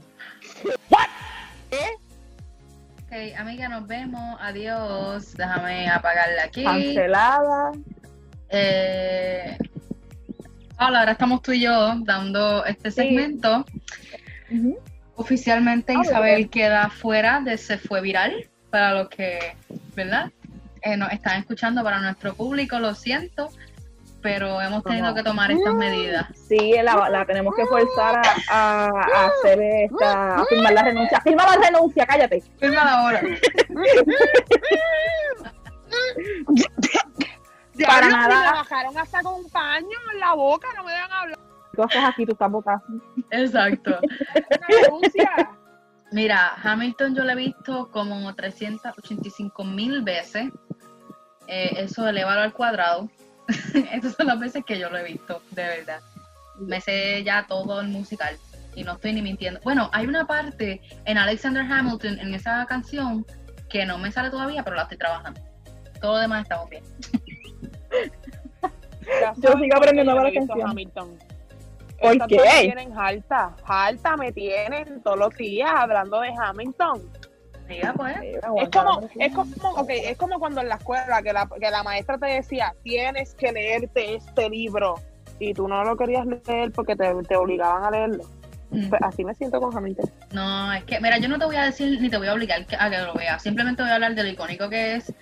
Ok, 3.03 3.12
amiga, 3.38 3.67
nos 3.67 3.86
vemos. 3.88 4.38
Adiós. 4.39 5.34
Déjame 5.36 5.89
apagarla 5.89 6.44
aquí. 6.46 6.63
Cancelada. 6.63 7.72
Eh, 8.50 9.58
hola, 10.79 11.00
ahora 11.00 11.12
estamos 11.12 11.41
tú 11.41 11.51
y 11.51 11.62
yo 11.62 11.96
dando 12.05 12.63
este 12.63 12.89
Sí. 12.89 13.01
segmento. 13.01 13.65
Ujú. 14.50 14.77
Oficialmente 15.15 15.93
Ah, 15.98 16.01
Isabel 16.03 16.50
queda 16.50 16.89
fuera 16.89 17.39
de 17.41 17.57
Se 17.57 17.77
Fue 17.77 18.01
Viral. 18.01 18.50
Para 18.69 18.93
los 18.93 19.10
que, 19.10 19.55
¿verdad? 19.95 20.31
Eh, 20.81 20.98
nos 20.98 21.12
están 21.12 21.39
escuchando 21.39 21.84
para 21.84 22.00
nuestro 22.00 22.34
público, 22.36 22.79
lo 22.79 22.93
siento. 22.95 23.50
Pero 24.22 24.60
hemos 24.60 24.84
tenido 24.84 25.13
que 25.13 25.22
tomar 25.22 25.51
estas 25.51 25.74
medidas. 25.75 26.25
Sí, 26.50 26.74
la, 26.84 27.10
la 27.10 27.25
tenemos 27.25 27.53
que 27.55 27.63
forzar 27.67 28.22
a, 28.50 28.86
a- 28.86 28.89
a 28.89 29.25
hacer 29.27 29.62
esta, 29.62 30.38
a 30.41 30.45
firmar 30.45 30.74
la 30.74 30.81
renuncia. 30.81 31.22
Firma 31.22 31.45
la 31.45 31.57
renuncia, 31.67 32.05
cállate. 32.07 32.41
Firma 32.60 32.81
ahora. 32.81 33.22
Para 37.86 38.10
nada. 38.10 38.27
Me 38.51 38.57
bajaron 38.57 38.98
hasta 38.98 39.22
con 39.22 39.48
paño 39.50 39.98
en 40.13 40.19
la 40.19 40.34
boca, 40.34 40.67
no 40.75 40.84
me 40.84 40.91
dejan 40.91 41.12
hablar. 41.12 41.35
Tú 41.75 41.84
haces 41.84 42.03
aquí, 42.03 42.25
tú 42.25 42.34
estás 42.34 42.51
botada. 42.51 42.82
Exacto. 43.32 44.00
Mira, 46.12 46.53
Hamilton 46.63 47.15
yo 47.15 47.24
lo 47.24 47.32
he 47.32 47.36
visto 47.36 47.89
como 47.91 48.34
385 48.34 49.63
mil 49.63 50.01
veces. 50.01 50.51
Eh, 51.48 51.74
eso 51.77 52.08
elevado 52.08 52.41
al 52.41 52.53
cuadrado. 52.53 53.10
Esas 53.91 54.15
son 54.15 54.27
las 54.27 54.39
veces 54.39 54.63
que 54.65 54.79
yo 54.79 54.89
lo 54.89 54.98
he 54.98 55.03
visto, 55.03 55.41
de 55.51 55.63
verdad. 55.63 56.00
Me 56.58 56.79
sé 56.82 57.24
ya 57.24 57.46
todo 57.48 57.82
el 57.82 57.89
musical 57.89 58.38
y 58.75 58.84
no 58.84 58.94
estoy 58.94 59.13
ni 59.13 59.22
mintiendo. 59.22 59.60
Bueno, 59.63 59.89
hay 59.94 60.08
una 60.08 60.25
parte 60.25 60.82
en 61.05 61.17
Alexander 61.17 61.63
Hamilton, 61.70 62.20
en 62.20 62.34
esa 62.34 62.65
canción, 62.65 63.25
que 63.70 63.86
no 63.86 63.98
me 63.98 64.12
sale 64.12 64.29
todavía, 64.29 64.63
pero 64.63 64.75
la 64.75 64.84
estoy 64.84 64.98
trabajando. 64.98 65.41
Todo 66.01 66.13
lo 66.13 66.20
demás 66.20 66.44
estamos 66.44 66.70
bien. 66.70 66.84
Yo 69.38 69.53
sigo 69.53 69.77
aprendiendo 69.77 70.15
para 70.15 70.29
la 70.29 70.34
canción. 70.34 70.70
Hamilton. 70.70 71.17
¿Por 71.99 72.13
Estas 72.13 72.27
qué? 72.27 72.35
dos 72.35 72.45
me 72.45 72.61
tienen 72.61 72.97
alta, 72.97 73.55
alta 73.65 74.17
me 74.17 74.31
tienen 74.31 75.01
todos 75.01 75.17
los 75.17 75.35
días 75.35 75.71
hablando 75.73 76.21
de 76.21 76.33
Hamilton. 76.37 77.09
Mira, 77.67 77.93
pues. 77.93 78.15
Es 78.21 78.69
como, 78.69 79.09
es 79.17 79.33
como, 79.33 79.79
okay, 79.79 80.01
es 80.05 80.17
como 80.17 80.39
cuando 80.39 80.61
en 80.61 80.69
la 80.69 80.75
escuela 80.75 81.21
que 81.23 81.33
la, 81.33 81.47
que 81.59 81.71
la 81.71 81.83
maestra 81.83 82.17
te 82.17 82.27
decía, 82.27 82.75
tienes 82.83 83.33
que 83.33 83.51
leerte 83.51 84.15
este 84.15 84.49
libro 84.49 84.95
y 85.39 85.53
tú 85.53 85.67
no 85.67 85.83
lo 85.83 85.97
querías 85.97 86.25
leer 86.25 86.71
porque 86.71 86.95
te, 86.95 87.11
te 87.27 87.35
obligaban 87.35 87.83
a 87.83 87.91
leerlo. 87.91 88.23
Mm. 88.69 88.89
Pues 88.89 89.01
así 89.03 89.23
me 89.23 89.33
siento 89.33 89.59
con 89.59 89.75
Hamilton. 89.75 90.09
No, 90.31 90.73
es 90.73 90.83
que, 90.83 90.99
mira, 90.99 91.17
yo 91.17 91.27
no 91.27 91.39
te 91.39 91.45
voy 91.45 91.55
a 91.55 91.63
decir 91.63 91.99
ni 92.01 92.09
te 92.09 92.17
voy 92.17 92.27
a 92.27 92.33
obligar 92.33 92.65
a 92.77 92.89
que 92.89 92.97
lo 92.99 93.13
veas. 93.13 93.41
Simplemente 93.41 93.81
voy 93.81 93.91
a 93.91 93.95
hablar 93.95 94.15
de 94.15 94.23
lo 94.23 94.29
icónico 94.29 94.69
que 94.69 94.95
es. 94.95 95.13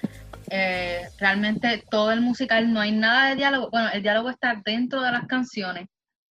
Eh, 0.49 1.07
realmente 1.19 1.83
todo 1.89 2.11
el 2.11 2.21
musical, 2.21 2.73
no 2.73 2.81
hay 2.81 2.91
nada 2.91 3.29
de 3.29 3.35
diálogo. 3.35 3.69
Bueno, 3.71 3.89
el 3.93 4.03
diálogo 4.03 4.29
está 4.29 4.61
dentro 4.65 5.01
de 5.01 5.11
las 5.11 5.25
canciones. 5.27 5.87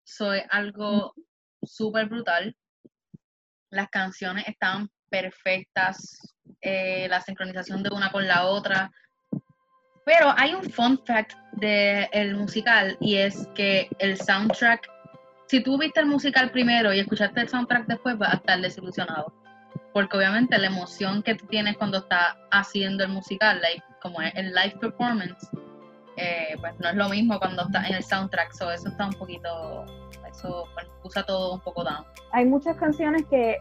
Eso 0.09 0.33
es 0.33 0.45
algo 0.50 1.15
súper 1.62 2.09
brutal. 2.09 2.57
Las 3.71 3.88
canciones 3.88 4.49
están 4.49 4.88
perfectas. 5.11 6.35
eh, 6.61 7.07
la 7.09 7.21
sincronización 7.21 7.83
de 7.83 7.91
una 7.91 8.11
con 8.11 8.27
la 8.27 8.47
otra. 8.47 8.91
Pero 10.05 10.35
hay 10.37 10.55
un 10.55 10.65
fun 10.65 10.99
fact 11.07 11.35
del 11.53 12.35
musical 12.35 12.97
y 13.00 13.17
es 13.17 13.47
que 13.55 13.88
el 13.99 14.17
soundtrack 14.17 14.88
si 15.49 15.62
tú 15.62 15.79
viste 15.79 16.00
el 16.00 16.07
musical 16.07 16.50
primero 16.50 16.93
y 16.93 17.00
escuchaste 17.00 17.41
el 17.41 17.49
soundtrack 17.49 17.87
después, 17.87 18.19
vas 18.19 18.35
a 18.35 18.37
estar 18.37 18.61
desilusionado. 18.61 19.33
Porque 19.95 20.17
obviamente 20.19 20.59
la 20.59 20.67
emoción 20.67 21.23
que 21.23 21.35
tú 21.35 21.47
tienes 21.47 21.77
cuando 21.79 21.99
estás 21.99 22.37
haciendo 22.50 23.05
el 23.05 23.11
musical, 23.11 23.61
like, 23.62 23.83
como 24.03 24.21
es 24.21 24.33
el 24.35 24.53
live 24.53 24.77
performance, 24.79 25.49
eh, 26.19 26.57
pues 26.61 26.79
no 26.81 26.89
es 26.89 26.97
lo 26.97 27.09
mismo 27.09 27.39
cuando 27.39 27.63
estás 27.63 27.89
en 27.89 27.97
el 27.97 28.05
soundtrack. 28.05 28.53
So 28.53 28.71
eso 28.71 28.89
está 28.89 29.07
un 29.07 29.15
poquito, 29.15 29.85
eso 30.29 30.65
pues, 30.75 30.87
usa 31.03 31.25
todo 31.25 31.55
un 31.55 31.61
poco 31.61 31.85
down. 31.85 32.05
Hay 32.33 32.45
muchas 32.45 32.77
canciones 32.77 33.25
que 33.31 33.59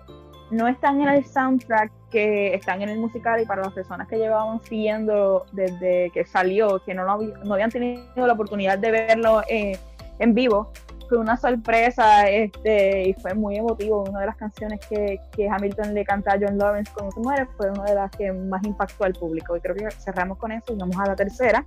no 0.50 0.68
están 0.68 1.02
en 1.02 1.10
el 1.10 1.26
soundtrack, 1.26 1.92
que 2.10 2.54
están 2.54 2.82
en 2.82 2.90
el 2.90 3.00
musical 3.00 3.42
y 3.42 3.46
para 3.46 3.64
las 3.64 3.74
personas 3.74 4.08
que 4.08 4.18
llevaban 4.18 4.62
siguiendo 4.64 5.46
desde 5.52 6.10
que 6.12 6.26
salió, 6.26 6.82
que 6.84 6.94
no, 6.94 7.04
lo 7.04 7.18
no 7.44 7.54
habían 7.54 7.70
tenido 7.70 8.04
la 8.16 8.34
oportunidad 8.34 8.80
de 8.80 8.92
verlo 8.92 9.44
eh, 9.50 9.78
en 10.20 10.34
vivo, 10.34 10.72
fue 11.08 11.18
una 11.18 11.38
sorpresa 11.38 12.30
este, 12.30 13.10
y 13.10 13.14
fue 13.14 13.34
muy 13.34 13.56
emotivo. 13.56 14.04
Una 14.04 14.22
de 14.22 14.26
las 14.26 14.36
canciones 14.36 14.80
que, 14.88 15.20
que 15.32 15.50
Hamilton 15.50 15.94
le 15.94 16.04
canta 16.06 16.34
a 16.34 16.40
John 16.40 16.58
Lawrence 16.58 16.92
cuando 16.94 17.12
se 17.12 17.20
muere 17.20 17.46
fue 17.58 17.72
una 17.72 17.84
de 17.84 17.96
las 17.96 18.12
que 18.12 18.32
más 18.32 18.64
impactó 18.64 19.06
al 19.06 19.14
público. 19.14 19.56
Y 19.56 19.62
creo 19.62 19.76
que 19.76 19.90
cerramos 19.92 20.38
con 20.38 20.52
eso 20.52 20.74
y 20.74 20.78
vamos 20.78 20.98
a 20.98 21.08
la 21.08 21.16
tercera, 21.16 21.66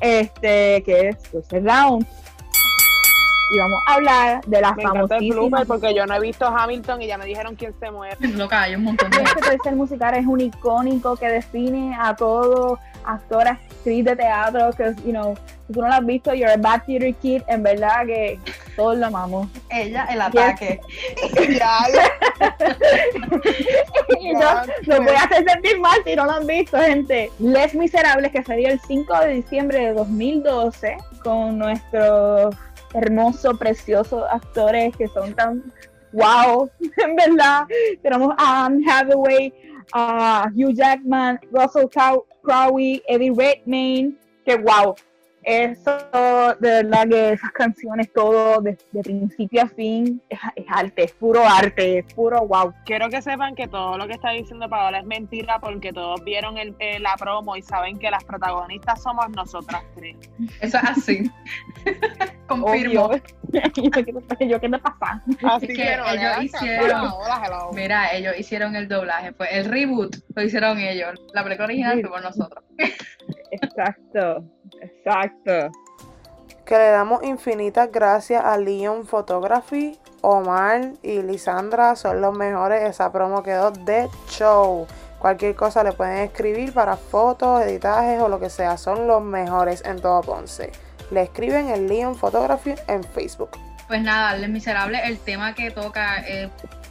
este, 0.00 0.82
que 0.82 1.08
es 1.08 1.22
Twisted 1.24 1.64
Round. 1.64 2.06
Y 3.50 3.58
vamos 3.58 3.78
a 3.86 3.94
hablar 3.94 4.44
de 4.46 4.60
la 4.60 4.72
Me 4.72 4.82
encanta 4.82 5.16
el 5.18 5.66
porque 5.66 5.94
yo 5.94 6.06
no 6.06 6.14
he 6.14 6.20
visto 6.20 6.46
Hamilton 6.46 7.02
y 7.02 7.06
ya 7.06 7.18
me 7.18 7.26
dijeron 7.26 7.54
quién 7.54 7.74
se 7.78 7.90
muere. 7.90 8.16
Loca, 8.36 8.62
hay 8.62 8.74
un 8.74 8.84
montón 8.84 9.10
de 9.10 9.22
este 9.22 9.40
tercer 9.40 9.76
musical 9.76 10.16
es 10.16 10.26
un 10.26 10.40
icónico 10.40 11.16
que 11.16 11.28
define 11.28 11.96
a 11.98 12.16
todo 12.16 12.78
actor, 13.04 13.46
actriz 13.46 14.04
de 14.04 14.16
teatro, 14.16 14.70
que, 14.72 14.94
you 15.04 15.12
know, 15.12 15.34
si 15.66 15.72
tú 15.72 15.80
no 15.80 15.88
lo 15.88 15.94
has 15.94 16.04
visto, 16.06 16.34
you're 16.34 16.52
a 16.52 16.56
bad 16.56 16.82
theater 16.84 17.14
kid, 17.14 17.42
en 17.48 17.62
verdad 17.62 18.06
que 18.06 18.38
todos 18.76 18.96
lo 18.98 19.06
amamos. 19.06 19.48
Ella, 19.70 20.06
el 20.10 20.20
ataque. 20.20 20.80
Y 24.20 24.32
yo 24.32 24.50
los 24.86 24.98
voy 24.98 25.14
a 25.14 25.22
hacer 25.24 25.44
sentir 25.48 25.78
mal 25.80 25.98
si 26.04 26.14
no 26.16 26.24
lo 26.26 26.32
han 26.32 26.46
visto, 26.46 26.78
gente. 26.78 27.30
Les 27.38 27.74
Miserables, 27.74 28.30
que 28.32 28.42
salió 28.42 28.68
el 28.68 28.80
5 28.80 29.20
de 29.20 29.28
diciembre 29.34 29.78
de 29.86 29.92
2012, 29.94 30.96
con 31.22 31.58
nuestros 31.58 32.54
hermosos, 32.94 33.58
preciosos 33.58 34.24
actores 34.30 34.96
que 34.96 35.08
son 35.08 35.34
tan 35.34 35.62
wow, 36.12 36.70
en 37.04 37.16
verdad. 37.16 37.64
Tenemos 38.02 38.34
a 38.38 38.66
Anne 38.66 38.84
Hathaway, 38.90 39.52
a 39.92 40.48
Hugh 40.54 40.72
Jackman, 40.74 41.40
Russell 41.50 41.86
Crow- 41.88 42.24
Crowe, 42.42 43.02
Eddie 43.08 43.32
Redmayne, 43.36 44.16
que 44.44 44.56
wow. 44.56 44.94
Eso, 45.44 45.90
de 46.58 46.82
verdad 46.82 47.06
que 47.08 47.32
esas 47.32 47.52
canciones, 47.52 48.12
todo 48.12 48.60
de, 48.62 48.78
de 48.92 49.02
principio 49.02 49.62
a 49.62 49.68
fin, 49.68 50.22
es, 50.28 50.38
es 50.56 50.64
arte, 50.68 51.04
es 51.04 51.12
puro 51.12 51.44
arte, 51.46 51.98
es 51.98 52.14
puro 52.14 52.46
wow. 52.46 52.72
quiero 52.86 53.08
que 53.10 53.20
sepan 53.20 53.54
que 53.54 53.68
todo 53.68 53.98
lo 53.98 54.06
que 54.06 54.14
está 54.14 54.30
diciendo 54.30 54.68
Paola 54.68 55.00
es 55.00 55.04
mentira 55.04 55.58
porque 55.60 55.92
todos 55.92 56.22
vieron 56.24 56.56
el, 56.56 56.74
eh, 56.78 56.98
la 56.98 57.14
promo 57.18 57.56
y 57.56 57.62
saben 57.62 57.98
que 57.98 58.10
las 58.10 58.24
protagonistas 58.24 59.02
somos 59.02 59.28
nosotras 59.30 59.82
tres. 59.94 60.16
Eso 60.60 60.78
es 60.78 60.84
así. 60.84 61.30
Confirmo. 62.46 63.06
Obvio. 63.06 63.22
yo, 63.52 63.90
¿qué, 64.38 64.48
yo, 64.48 64.60
¿qué 64.60 64.68
te 64.68 64.78
pasa? 64.78 65.22
Así 65.42 65.66
que 65.68 65.74
que 65.74 65.96
no 65.96 66.08
ellos 66.08 66.24
hagan 66.24 66.44
hicieron-. 66.44 67.12
Hola, 67.12 67.42
hello. 67.44 67.70
Mira, 67.72 68.14
ellos 68.14 68.34
hicieron 68.38 68.76
el 68.76 68.88
doblaje, 68.88 69.32
fue 69.32 69.54
el 69.56 69.66
reboot, 69.66 70.16
lo 70.34 70.42
hicieron 70.42 70.78
ellos. 70.78 71.20
La 71.32 71.42
película 71.44 71.66
original 71.66 72.00
fue 72.00 72.10
por 72.10 72.22
nosotros. 72.22 72.64
Exacto, 73.62 74.44
exacto. 74.80 75.70
que 76.64 76.78
le 76.78 76.88
damos 76.88 77.22
infinitas 77.24 77.90
gracias 77.92 78.44
a 78.44 78.56
Leon 78.56 79.06
Photography, 79.06 79.98
Omar 80.22 80.92
y 81.02 81.20
Lisandra 81.22 81.94
son 81.96 82.20
los 82.22 82.36
mejores. 82.36 82.88
Esa 82.88 83.12
promo 83.12 83.42
quedó 83.42 83.70
de 83.70 84.08
show. 84.28 84.86
Cualquier 85.18 85.54
cosa 85.54 85.84
le 85.84 85.92
pueden 85.92 86.18
escribir 86.18 86.72
para 86.72 86.96
fotos, 86.96 87.62
editajes 87.62 88.20
o 88.20 88.28
lo 88.28 88.40
que 88.40 88.48
sea. 88.48 88.78
Son 88.78 89.06
los 89.06 89.22
mejores 89.22 89.84
en 89.84 90.00
todo 90.00 90.22
Ponce. 90.22 90.72
Le 91.10 91.22
escriben 91.22 91.68
en 91.68 91.88
Leon 91.88 92.14
Photography 92.14 92.74
en 92.88 93.04
Facebook. 93.04 93.50
Pues 93.86 94.02
nada, 94.02 94.34
Les 94.36 94.48
Miserables, 94.48 95.02
el 95.04 95.18
tema 95.18 95.54
que 95.54 95.70
toca 95.70 96.18
es 96.20 96.50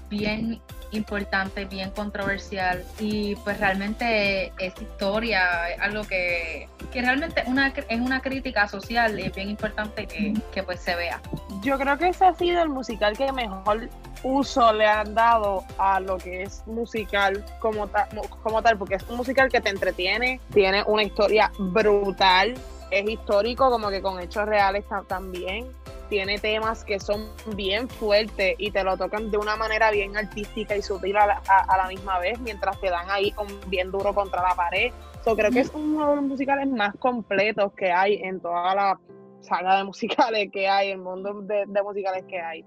bien 0.09 0.61
importante, 0.95 1.65
bien 1.65 1.91
controversial 1.91 2.83
y 2.99 3.35
pues 3.37 3.59
realmente 3.59 4.53
es 4.57 4.73
historia, 4.81 5.65
algo 5.81 6.03
que, 6.03 6.67
que 6.91 7.01
realmente 7.01 7.43
una, 7.47 7.67
es 7.67 7.99
una 8.01 8.21
crítica 8.21 8.67
social 8.67 9.19
y 9.19 9.23
es 9.23 9.35
bien 9.35 9.49
importante 9.49 10.05
que, 10.07 10.33
que 10.51 10.63
pues 10.63 10.79
se 10.81 10.95
vea. 10.95 11.21
Yo 11.61 11.77
creo 11.77 11.97
que 11.97 12.09
ese 12.09 12.25
ha 12.25 12.33
sido 12.35 12.61
el 12.61 12.69
musical 12.69 13.17
que 13.17 13.31
mejor 13.31 13.89
uso 14.23 14.71
le 14.71 14.85
han 14.87 15.13
dado 15.13 15.63
a 15.77 15.99
lo 15.99 16.17
que 16.17 16.43
es 16.43 16.63
musical 16.65 17.43
como, 17.59 17.87
ta- 17.87 18.07
como 18.41 18.61
tal, 18.61 18.77
porque 18.77 18.95
es 18.95 19.03
un 19.09 19.17
musical 19.17 19.51
que 19.51 19.59
te 19.61 19.69
entretiene, 19.69 20.39
tiene 20.53 20.83
una 20.85 21.03
historia 21.03 21.51
brutal, 21.59 22.53
es 22.91 23.09
histórico 23.09 23.69
como 23.69 23.89
que 23.89 24.01
con 24.01 24.19
hechos 24.19 24.45
reales 24.45 24.87
ta- 24.87 25.03
también, 25.07 25.67
tiene 26.13 26.37
temas 26.37 26.83
que 26.85 26.99
son 26.99 27.27
bien 27.55 27.89
fuertes 27.89 28.53
y 28.59 28.69
te 28.69 28.83
lo 28.83 28.95
tocan 28.97 29.31
de 29.31 29.37
una 29.39 29.55
manera 29.55 29.89
bien 29.89 30.15
artística 30.15 30.75
y 30.77 30.83
sutil 30.83 31.17
a 31.17 31.25
la, 31.25 31.41
a- 31.49 31.73
a 31.73 31.77
la 31.77 31.87
misma 31.87 32.19
vez, 32.19 32.39
mientras 32.39 32.79
te 32.79 32.91
dan 32.91 33.09
ahí 33.09 33.31
con, 33.31 33.47
bien 33.67 33.89
duro 33.89 34.13
contra 34.13 34.43
la 34.47 34.53
pared. 34.53 34.91
So, 35.25 35.35
creo 35.35 35.49
que 35.49 35.61
es 35.61 35.71
uno 35.73 36.07
de 36.07 36.15
los 36.17 36.23
musicales 36.25 36.67
más 36.67 36.93
completos 36.99 37.73
que 37.73 37.91
hay 37.91 38.15
en 38.21 38.39
toda 38.41 38.75
la 38.75 38.99
saga 39.41 39.77
de 39.77 39.83
musicales 39.85 40.49
que 40.53 40.67
hay, 40.69 40.91
el 40.91 40.99
mundo 40.99 41.41
de, 41.41 41.63
de 41.67 41.81
musicales 41.83 42.23
que 42.29 42.39
hay. 42.39 42.63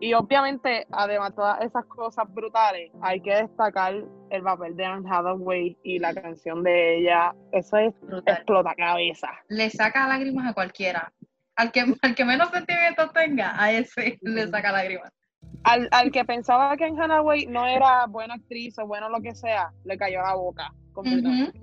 Y 0.00 0.14
obviamente, 0.14 0.86
además 0.92 1.30
de 1.30 1.34
todas 1.36 1.60
esas 1.62 1.84
cosas 1.86 2.32
brutales, 2.32 2.90
hay 3.02 3.20
que 3.20 3.34
destacar 3.34 3.94
el 4.30 4.42
papel 4.42 4.76
de 4.76 4.84
Anne 4.84 5.08
Hathaway 5.10 5.76
y 5.82 5.98
la 5.98 6.14
canción 6.14 6.62
de 6.62 6.98
ella. 6.98 7.34
Eso 7.52 7.76
es 7.78 7.92
Brutal. 8.00 8.34
explota 8.36 8.74
cabeza. 8.76 9.28
Le 9.48 9.68
saca 9.70 10.06
lágrimas 10.08 10.48
a 10.50 10.54
cualquiera. 10.54 11.12
Al 11.56 11.72
que, 11.72 11.94
al 12.02 12.14
que 12.14 12.24
menos 12.24 12.50
sentimientos 12.50 13.12
tenga, 13.12 13.60
a 13.60 13.72
ese 13.72 14.18
le 14.20 14.46
saca 14.48 14.72
lágrimas. 14.72 15.10
Al, 15.64 15.88
al 15.90 16.12
que 16.12 16.24
pensaba 16.24 16.76
que 16.76 16.84
Anne 16.84 17.02
Hathaway 17.02 17.46
no 17.46 17.66
era 17.66 18.06
buena 18.06 18.34
actriz 18.34 18.78
o 18.78 18.86
bueno 18.86 19.08
lo 19.08 19.20
que 19.20 19.34
sea, 19.34 19.72
le 19.84 19.96
cayó 19.96 20.20
la 20.22 20.34
boca. 20.34 20.72
completamente. 20.92 21.60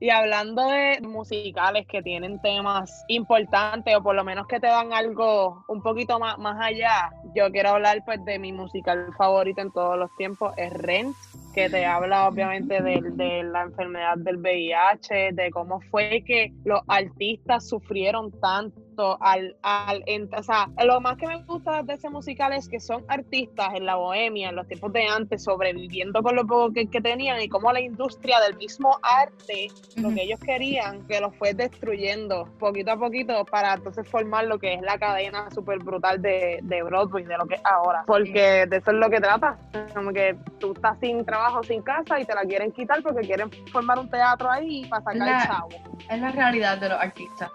Y 0.00 0.10
hablando 0.10 0.68
de 0.68 1.00
musicales 1.00 1.86
que 1.86 2.02
tienen 2.02 2.38
temas 2.42 3.04
importantes 3.08 3.96
o 3.96 4.02
por 4.02 4.14
lo 4.14 4.22
menos 4.22 4.46
que 4.46 4.60
te 4.60 4.66
dan 4.66 4.92
algo 4.92 5.64
un 5.68 5.82
poquito 5.82 6.18
más, 6.18 6.36
más 6.36 6.60
allá, 6.60 7.10
yo 7.34 7.50
quiero 7.50 7.70
hablar 7.70 8.02
pues 8.04 8.22
de 8.24 8.38
mi 8.38 8.52
musical 8.52 9.06
favorito 9.16 9.62
en 9.62 9.72
todos 9.72 9.96
los 9.96 10.14
tiempos, 10.16 10.52
es 10.58 10.72
Rent, 10.74 11.16
que 11.54 11.70
te 11.70 11.86
habla 11.86 12.28
obviamente 12.28 12.82
del- 12.82 13.16
de, 13.16 13.44
la 13.44 13.62
enfermedad 13.62 14.16
del 14.18 14.38
VIH, 14.38 15.32
de 15.32 15.50
cómo 15.50 15.80
fue 15.90 16.22
que 16.26 16.52
los 16.64 16.80
artistas 16.88 17.68
sufrieron 17.68 18.32
tanto 18.40 18.83
producto 18.94 19.18
al, 19.20 19.56
al 19.62 20.02
ent- 20.04 20.36
o 20.38 20.42
sea, 20.42 20.68
lo 20.84 21.00
más 21.00 21.16
que 21.16 21.26
me 21.26 21.42
gusta 21.44 21.82
de 21.82 21.94
ese 21.94 22.08
musical 22.10 22.52
es 22.52 22.68
que 22.68 22.80
son 22.80 23.04
artistas 23.08 23.68
en 23.74 23.86
la 23.86 23.96
bohemia, 23.96 24.50
en 24.50 24.56
los 24.56 24.66
tiempos 24.66 24.92
de 24.92 25.06
antes, 25.06 25.42
sobreviviendo 25.44 26.22
con 26.22 26.34
lo 26.36 26.46
poco 26.46 26.72
que, 26.72 26.86
que 26.86 27.00
tenían 27.00 27.40
y 27.40 27.48
cómo 27.48 27.72
la 27.72 27.80
industria 27.80 28.40
del 28.40 28.56
mismo 28.56 28.98
arte, 29.02 29.68
lo 29.96 30.08
Ujú. 30.08 30.16
que 30.16 30.22
ellos 30.22 30.40
querían, 30.40 31.06
que 31.06 31.20
los 31.20 31.34
fue 31.36 31.54
destruyendo 31.54 32.48
poquito 32.58 32.92
a 32.92 32.96
poquito 32.96 33.44
para 33.44 33.74
entonces 33.74 34.08
formar 34.08 34.44
lo 34.46 34.58
que 34.58 34.74
es 34.74 34.82
la 34.82 34.98
cadena 34.98 35.50
súper 35.50 35.78
brutal 35.78 36.20
de, 36.22 36.60
de 36.62 36.82
Broadway, 36.82 37.24
de 37.24 37.36
lo 37.36 37.46
que 37.46 37.56
es 37.56 37.62
ahora. 37.64 38.04
Porque 38.06 38.66
de 38.66 38.76
eso 38.76 38.90
es 38.90 38.96
lo 38.96 39.10
que 39.10 39.20
trata. 39.20 39.58
Como 39.94 40.12
que 40.12 40.36
tú 40.58 40.72
estás 40.72 40.98
sin 41.00 41.24
trabajo, 41.24 41.62
sin 41.62 41.82
casa 41.82 42.20
y 42.20 42.24
te 42.24 42.34
la 42.34 42.42
quieren 42.42 42.72
quitar 42.72 43.02
porque 43.02 43.22
quieren 43.26 43.50
formar 43.72 43.98
un 43.98 44.08
teatro 44.08 44.50
ahí 44.50 44.84
para 44.86 45.02
sacar 45.02 45.16
La- 45.28 45.46
chavo. 45.46 45.68
Es 46.10 46.20
la 46.20 46.30
realidad 46.30 46.78
de 46.78 46.88
los 46.88 46.98
artistas. 47.00 47.50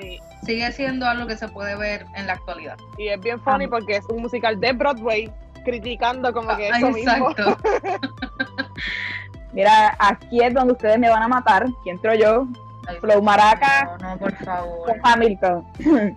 Sí. 0.00 0.18
Sigue 0.44 0.72
siendo 0.72 1.06
algo 1.06 1.26
que 1.26 1.36
se 1.36 1.48
puede 1.48 1.74
ver 1.76 2.06
en 2.16 2.26
la 2.26 2.34
actualidad. 2.34 2.76
Y 2.98 3.08
es 3.08 3.20
bien 3.20 3.40
funny 3.40 3.64
Ah. 3.64 3.68
porque 3.70 3.96
es 3.96 4.04
un 4.06 4.22
musical 4.22 4.60
de 4.60 4.72
Broadway 4.72 5.32
criticando 5.64 6.32
como 6.32 6.54
que 6.56 6.70
Ah, 6.70 6.78
eso 6.78 6.90
mismo. 6.90 7.30
Exacto. 7.30 7.58
Mira, 9.52 9.96
aquí 9.98 10.42
es 10.42 10.52
donde 10.52 10.72
ustedes 10.72 10.98
me 10.98 11.08
van 11.08 11.22
a 11.22 11.28
matar. 11.28 11.66
¿Quién 11.82 11.96
entro 11.96 12.14
yo? 12.14 12.46
Ay, 12.88 12.96
Flow 13.00 13.22
Maraca. 13.22 13.96
No, 14.00 14.10
no, 14.10 14.18
por 14.18 14.34
favor. 14.44 14.86
con 14.86 15.00
Hamilton. 15.02 15.64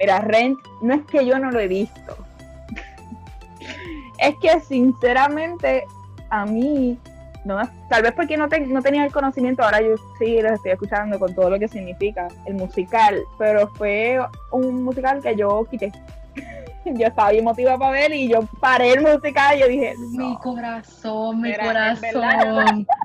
Mira, 0.00 0.20
Rent, 0.20 0.58
no 0.80 0.94
es 0.94 1.02
que 1.06 1.24
yo 1.26 1.38
no 1.38 1.50
lo 1.50 1.60
he 1.60 1.68
visto. 1.68 2.16
es 4.18 4.34
que 4.40 4.58
sinceramente 4.60 5.84
a 6.30 6.46
mí, 6.46 6.98
no, 7.44 7.58
tal 7.88 8.02
vez 8.02 8.12
porque 8.12 8.36
no, 8.36 8.48
te- 8.48 8.60
no 8.60 8.82
tenía 8.82 9.04
el 9.04 9.12
conocimiento, 9.12 9.62
ahora 9.62 9.80
yo 9.80 9.94
sí 10.18 10.40
los 10.42 10.52
estoy 10.52 10.72
escuchando 10.72 11.18
con 11.18 11.34
todo 11.34 11.50
lo 11.50 11.58
que 11.58 11.68
significa 11.68 12.28
el 12.46 12.54
musical, 12.54 13.22
pero 13.38 13.68
fue 13.68 14.18
un 14.52 14.82
musical 14.84 15.20
que 15.22 15.34
yo 15.36 15.64
quité. 15.70 15.90
yo 16.84 17.06
estaba 17.06 17.30
bien 17.30 17.44
motivada 17.44 17.78
para 17.78 17.90
ver 17.92 18.12
y 18.12 18.28
yo 18.28 18.40
paré 18.60 18.92
el 18.92 19.00
musical 19.02 19.56
y 19.56 19.60
yo 19.60 19.68
dije, 19.68 19.94
Mi 20.16 20.36
corazón, 20.36 21.40
mi 21.40 21.52
corazón. 21.66 22.86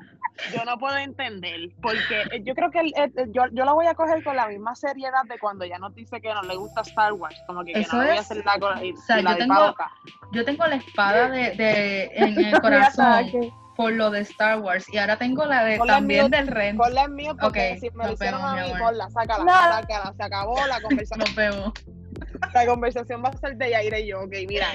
Yo 0.54 0.66
no 0.66 0.78
puedo 0.78 0.98
entender 0.98 1.70
porque 1.82 2.24
eh, 2.34 2.44
yo 2.44 2.54
creo 2.56 2.70
que 2.70 2.80
el- 2.82 2.94
el- 2.98 3.32
yo, 3.32 3.44
yo 3.54 3.64
lo 3.64 3.74
voy 3.74 3.88
a 3.88 3.94
coger 3.96 4.22
con 4.22 4.36
la 4.36 4.48
misma 4.50 4.76
seriedad 4.76 5.24
de 5.30 5.40
cuando 5.40 5.64
ya 5.64 5.78
nos 5.80 5.96
dice 5.96 6.20
que 6.20 6.34
no 6.34 6.42
le 6.44 6.58
gusta 6.58 6.82
Star 6.82 7.14
Wars, 7.14 7.42
como 7.48 7.64
que, 7.64 7.72
que 7.72 7.80
Eso 7.80 7.96
no 7.96 8.06
voy 8.06 8.18
a 8.18 8.20
hacer 8.20 8.44
la, 8.46 8.84
y, 8.84 8.96
sea, 8.98 9.20
y 9.22 9.24
la 9.24 9.30
yo 9.32 9.36
de 9.38 9.42
tengo-. 9.44 9.76
Yo 10.34 10.44
tengo 10.44 10.68
la 10.68 10.76
espada 10.76 11.30
de, 11.30 11.52
de- 11.56 12.12
en 12.16 12.38
el 12.38 12.52
corazón. 12.62 13.32
Por 13.76 13.92
lo 13.92 14.10
de 14.10 14.22
Star 14.22 14.60
Wars 14.60 14.86
y 14.94 14.98
ahora 14.98 15.18
tengo 15.18 15.46
la 15.46 15.64
de 15.64 15.80
también 15.86 16.30
del 16.32 16.48
Ren. 16.48 16.78
Ponla 16.78 17.04
en 17.04 17.16
mío 17.16 17.36
porque 17.40 17.74
Ok, 17.74 17.80
si 17.80 17.90
me 17.92 18.06
lo 18.06 18.14
hicieron 18.14 18.42
vemos, 18.42 18.60
a 18.60 18.64
mí, 18.74 18.74
ponla, 18.80 19.10
sácala, 19.10 19.44
No. 19.44 19.52
sácala, 19.54 20.14
se 20.16 20.24
acabó 20.24 20.56
la 20.68 20.82
conversación. 20.82 21.20
Nos 21.20 21.36
vemos. 21.36 21.74
la 22.54 22.66
conversación 22.66 23.22
va 23.24 23.30
a 23.30 23.38
ser 23.38 23.58
de 23.58 23.70
Yaira 23.72 24.00
y 24.00 24.08
yo, 24.08 24.22
ok, 24.22 24.34
mira, 24.48 24.68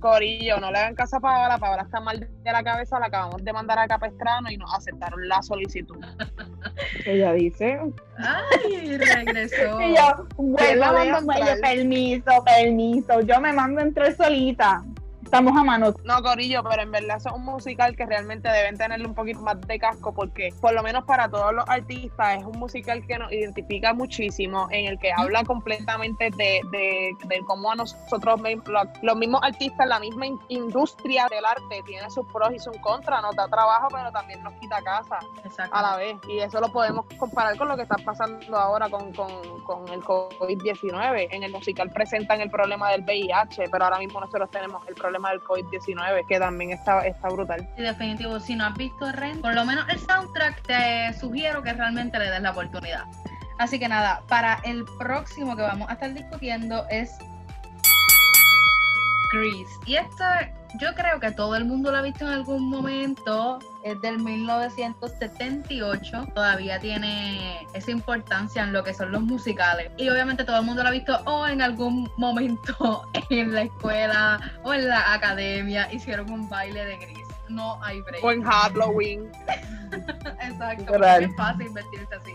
Corillo, 0.00 0.56
no 0.58 0.72
le 0.72 0.78
hagan 0.78 0.94
caso 0.94 1.16
a 1.16 1.20
Paola, 1.20 1.58
Paola 1.58 1.82
está 1.82 2.00
mal 2.00 2.18
de 2.20 2.52
la 2.52 2.62
cabeza, 2.62 2.98
la 2.98 3.06
acabamos 3.06 3.44
de 3.44 3.52
mandar 3.52 3.78
a 3.78 3.86
Capestrano 3.86 4.50
y 4.50 4.56
nos 4.56 4.72
aceptaron 4.74 5.28
la 5.28 5.42
solicitud. 5.42 5.98
Ella 7.06 7.32
dice, 7.34 7.78
Ay, 8.18 8.96
regresó. 8.96 9.80
y 9.82 9.94
yo, 9.94 10.26
¿Quién 10.56 10.80
la 10.80 10.90
bueno, 10.92 11.12
manda 11.12 11.18
a 11.18 11.20
bueno, 11.20 11.46
entrar? 11.50 11.60
permiso, 11.60 12.44
permiso, 12.44 13.20
yo 13.20 13.40
me 13.40 13.52
mando 13.52 13.80
a 13.80 13.84
entrar 13.84 14.16
solita. 14.16 14.82
Estamos 15.30 15.56
a 15.56 15.62
mano. 15.62 15.94
No, 16.02 16.20
Corillo, 16.24 16.60
pero 16.68 16.82
en 16.82 16.90
verdad 16.90 17.18
es 17.18 17.26
un 17.26 17.44
musical 17.44 17.94
que 17.94 18.04
realmente 18.04 18.48
deben 18.48 18.76
tenerle 18.76 19.06
un 19.06 19.14
poquito 19.14 19.40
más 19.42 19.60
de 19.60 19.78
casco 19.78 20.12
porque, 20.12 20.52
por 20.60 20.72
lo 20.72 20.82
menos 20.82 21.04
para 21.04 21.28
todos 21.28 21.54
los 21.54 21.64
artistas, 21.68 22.38
es 22.40 22.44
un 22.44 22.58
musical 22.58 23.06
que 23.06 23.16
nos 23.16 23.30
identifica 23.30 23.94
muchísimo, 23.94 24.66
en 24.72 24.86
el 24.86 24.98
que 24.98 25.12
habla 25.16 25.44
completamente 25.44 26.30
de, 26.36 26.60
de, 26.72 27.12
de 27.28 27.40
cómo 27.46 27.70
a 27.70 27.76
nosotros, 27.76 28.40
mismos, 28.40 28.68
los, 29.02 29.16
mismos 29.16 29.40
artistas, 29.44 29.86
la 29.86 30.00
misma 30.00 30.26
in- 30.26 30.40
industria 30.48 31.28
del 31.30 31.44
arte 31.44 31.80
tiene 31.86 32.10
sus 32.10 32.26
pros 32.32 32.52
y 32.52 32.58
sus 32.58 32.76
contras, 32.78 33.22
nos 33.22 33.36
da 33.36 33.46
trabajo, 33.46 33.86
pero 33.92 34.10
también 34.10 34.42
nos 34.42 34.52
quita 34.54 34.82
casa 34.82 35.20
Exacto. 35.44 35.76
a 35.76 35.80
la 35.82 35.96
vez. 35.96 36.16
Y 36.28 36.40
eso 36.40 36.58
lo 36.60 36.72
podemos 36.72 37.06
comparar 37.18 37.56
con 37.56 37.68
lo 37.68 37.76
que 37.76 37.82
está 37.82 37.94
pasando 38.04 38.56
ahora 38.56 38.88
con, 38.88 39.12
con, 39.12 39.30
con 39.62 39.88
el 39.90 40.02
COVID-19. 40.02 41.28
En 41.30 41.44
el 41.44 41.52
musical 41.52 41.88
presentan 41.90 42.40
el 42.40 42.50
problema 42.50 42.90
del 42.90 43.02
VIH, 43.04 43.68
pero 43.70 43.84
ahora 43.84 43.98
mismo 43.98 44.18
nosotros 44.18 44.50
tenemos 44.50 44.82
el 44.88 44.94
problema 44.96 45.19
del 45.28 45.42
COVID-19, 45.42 46.26
que 46.26 46.38
también 46.38 46.70
está, 46.72 47.06
está 47.06 47.28
brutal. 47.28 47.68
Y 47.76 47.82
definitivo, 47.82 48.40
si 48.40 48.56
no 48.56 48.64
has 48.64 48.74
visto 48.74 49.12
Ren, 49.12 49.40
por 49.40 49.54
lo 49.54 49.64
menos 49.64 49.86
el 49.88 49.98
soundtrack 49.98 50.62
te 50.62 51.12
sugiero 51.18 51.62
que 51.62 51.72
realmente 51.74 52.18
le 52.18 52.30
des 52.30 52.40
la 52.40 52.52
oportunidad. 52.52 53.04
Así 53.58 53.78
que 53.78 53.88
nada, 53.88 54.22
para 54.26 54.58
el 54.64 54.86
próximo 54.98 55.54
que 55.54 55.62
vamos 55.62 55.88
a 55.90 55.92
estar 55.92 56.14
discutiendo 56.14 56.86
es 56.88 57.18
Grease. 59.32 59.78
Y 59.86 59.96
esto 59.96 60.24
yo 60.78 60.94
creo 60.94 61.18
que 61.20 61.30
todo 61.32 61.56
el 61.56 61.64
mundo 61.64 61.90
lo 61.90 61.96
ha 61.98 62.02
visto 62.02 62.24
en 62.24 62.32
algún 62.32 62.68
momento. 62.68 63.58
Es 63.82 64.00
del 64.00 64.18
1978. 64.18 66.28
Todavía 66.34 66.78
tiene 66.78 67.66
esa 67.72 67.90
importancia 67.90 68.62
en 68.62 68.72
lo 68.72 68.84
que 68.84 68.94
son 68.94 69.10
los 69.12 69.22
musicales. 69.22 69.90
Y 69.96 70.08
obviamente 70.08 70.44
todo 70.44 70.58
el 70.58 70.64
mundo 70.64 70.82
lo 70.82 70.90
ha 70.90 70.92
visto 70.92 71.18
o 71.24 71.46
en 71.46 71.62
algún 71.62 72.10
momento 72.16 73.04
en 73.30 73.54
la 73.54 73.62
escuela 73.62 74.52
o 74.62 74.74
en 74.74 74.88
la 74.88 75.14
academia. 75.14 75.92
Hicieron 75.92 76.30
un 76.30 76.48
baile 76.48 76.84
de 76.84 76.96
Grease. 76.96 77.34
No 77.48 77.82
hay 77.82 78.00
break. 78.02 78.22
O 78.22 78.30
en 78.30 78.42
Halloween. 78.42 79.32
Exacto. 80.40 80.94
Es 80.94 81.36
fácil 81.36 81.68
vestirse 81.70 82.14
así. 82.14 82.32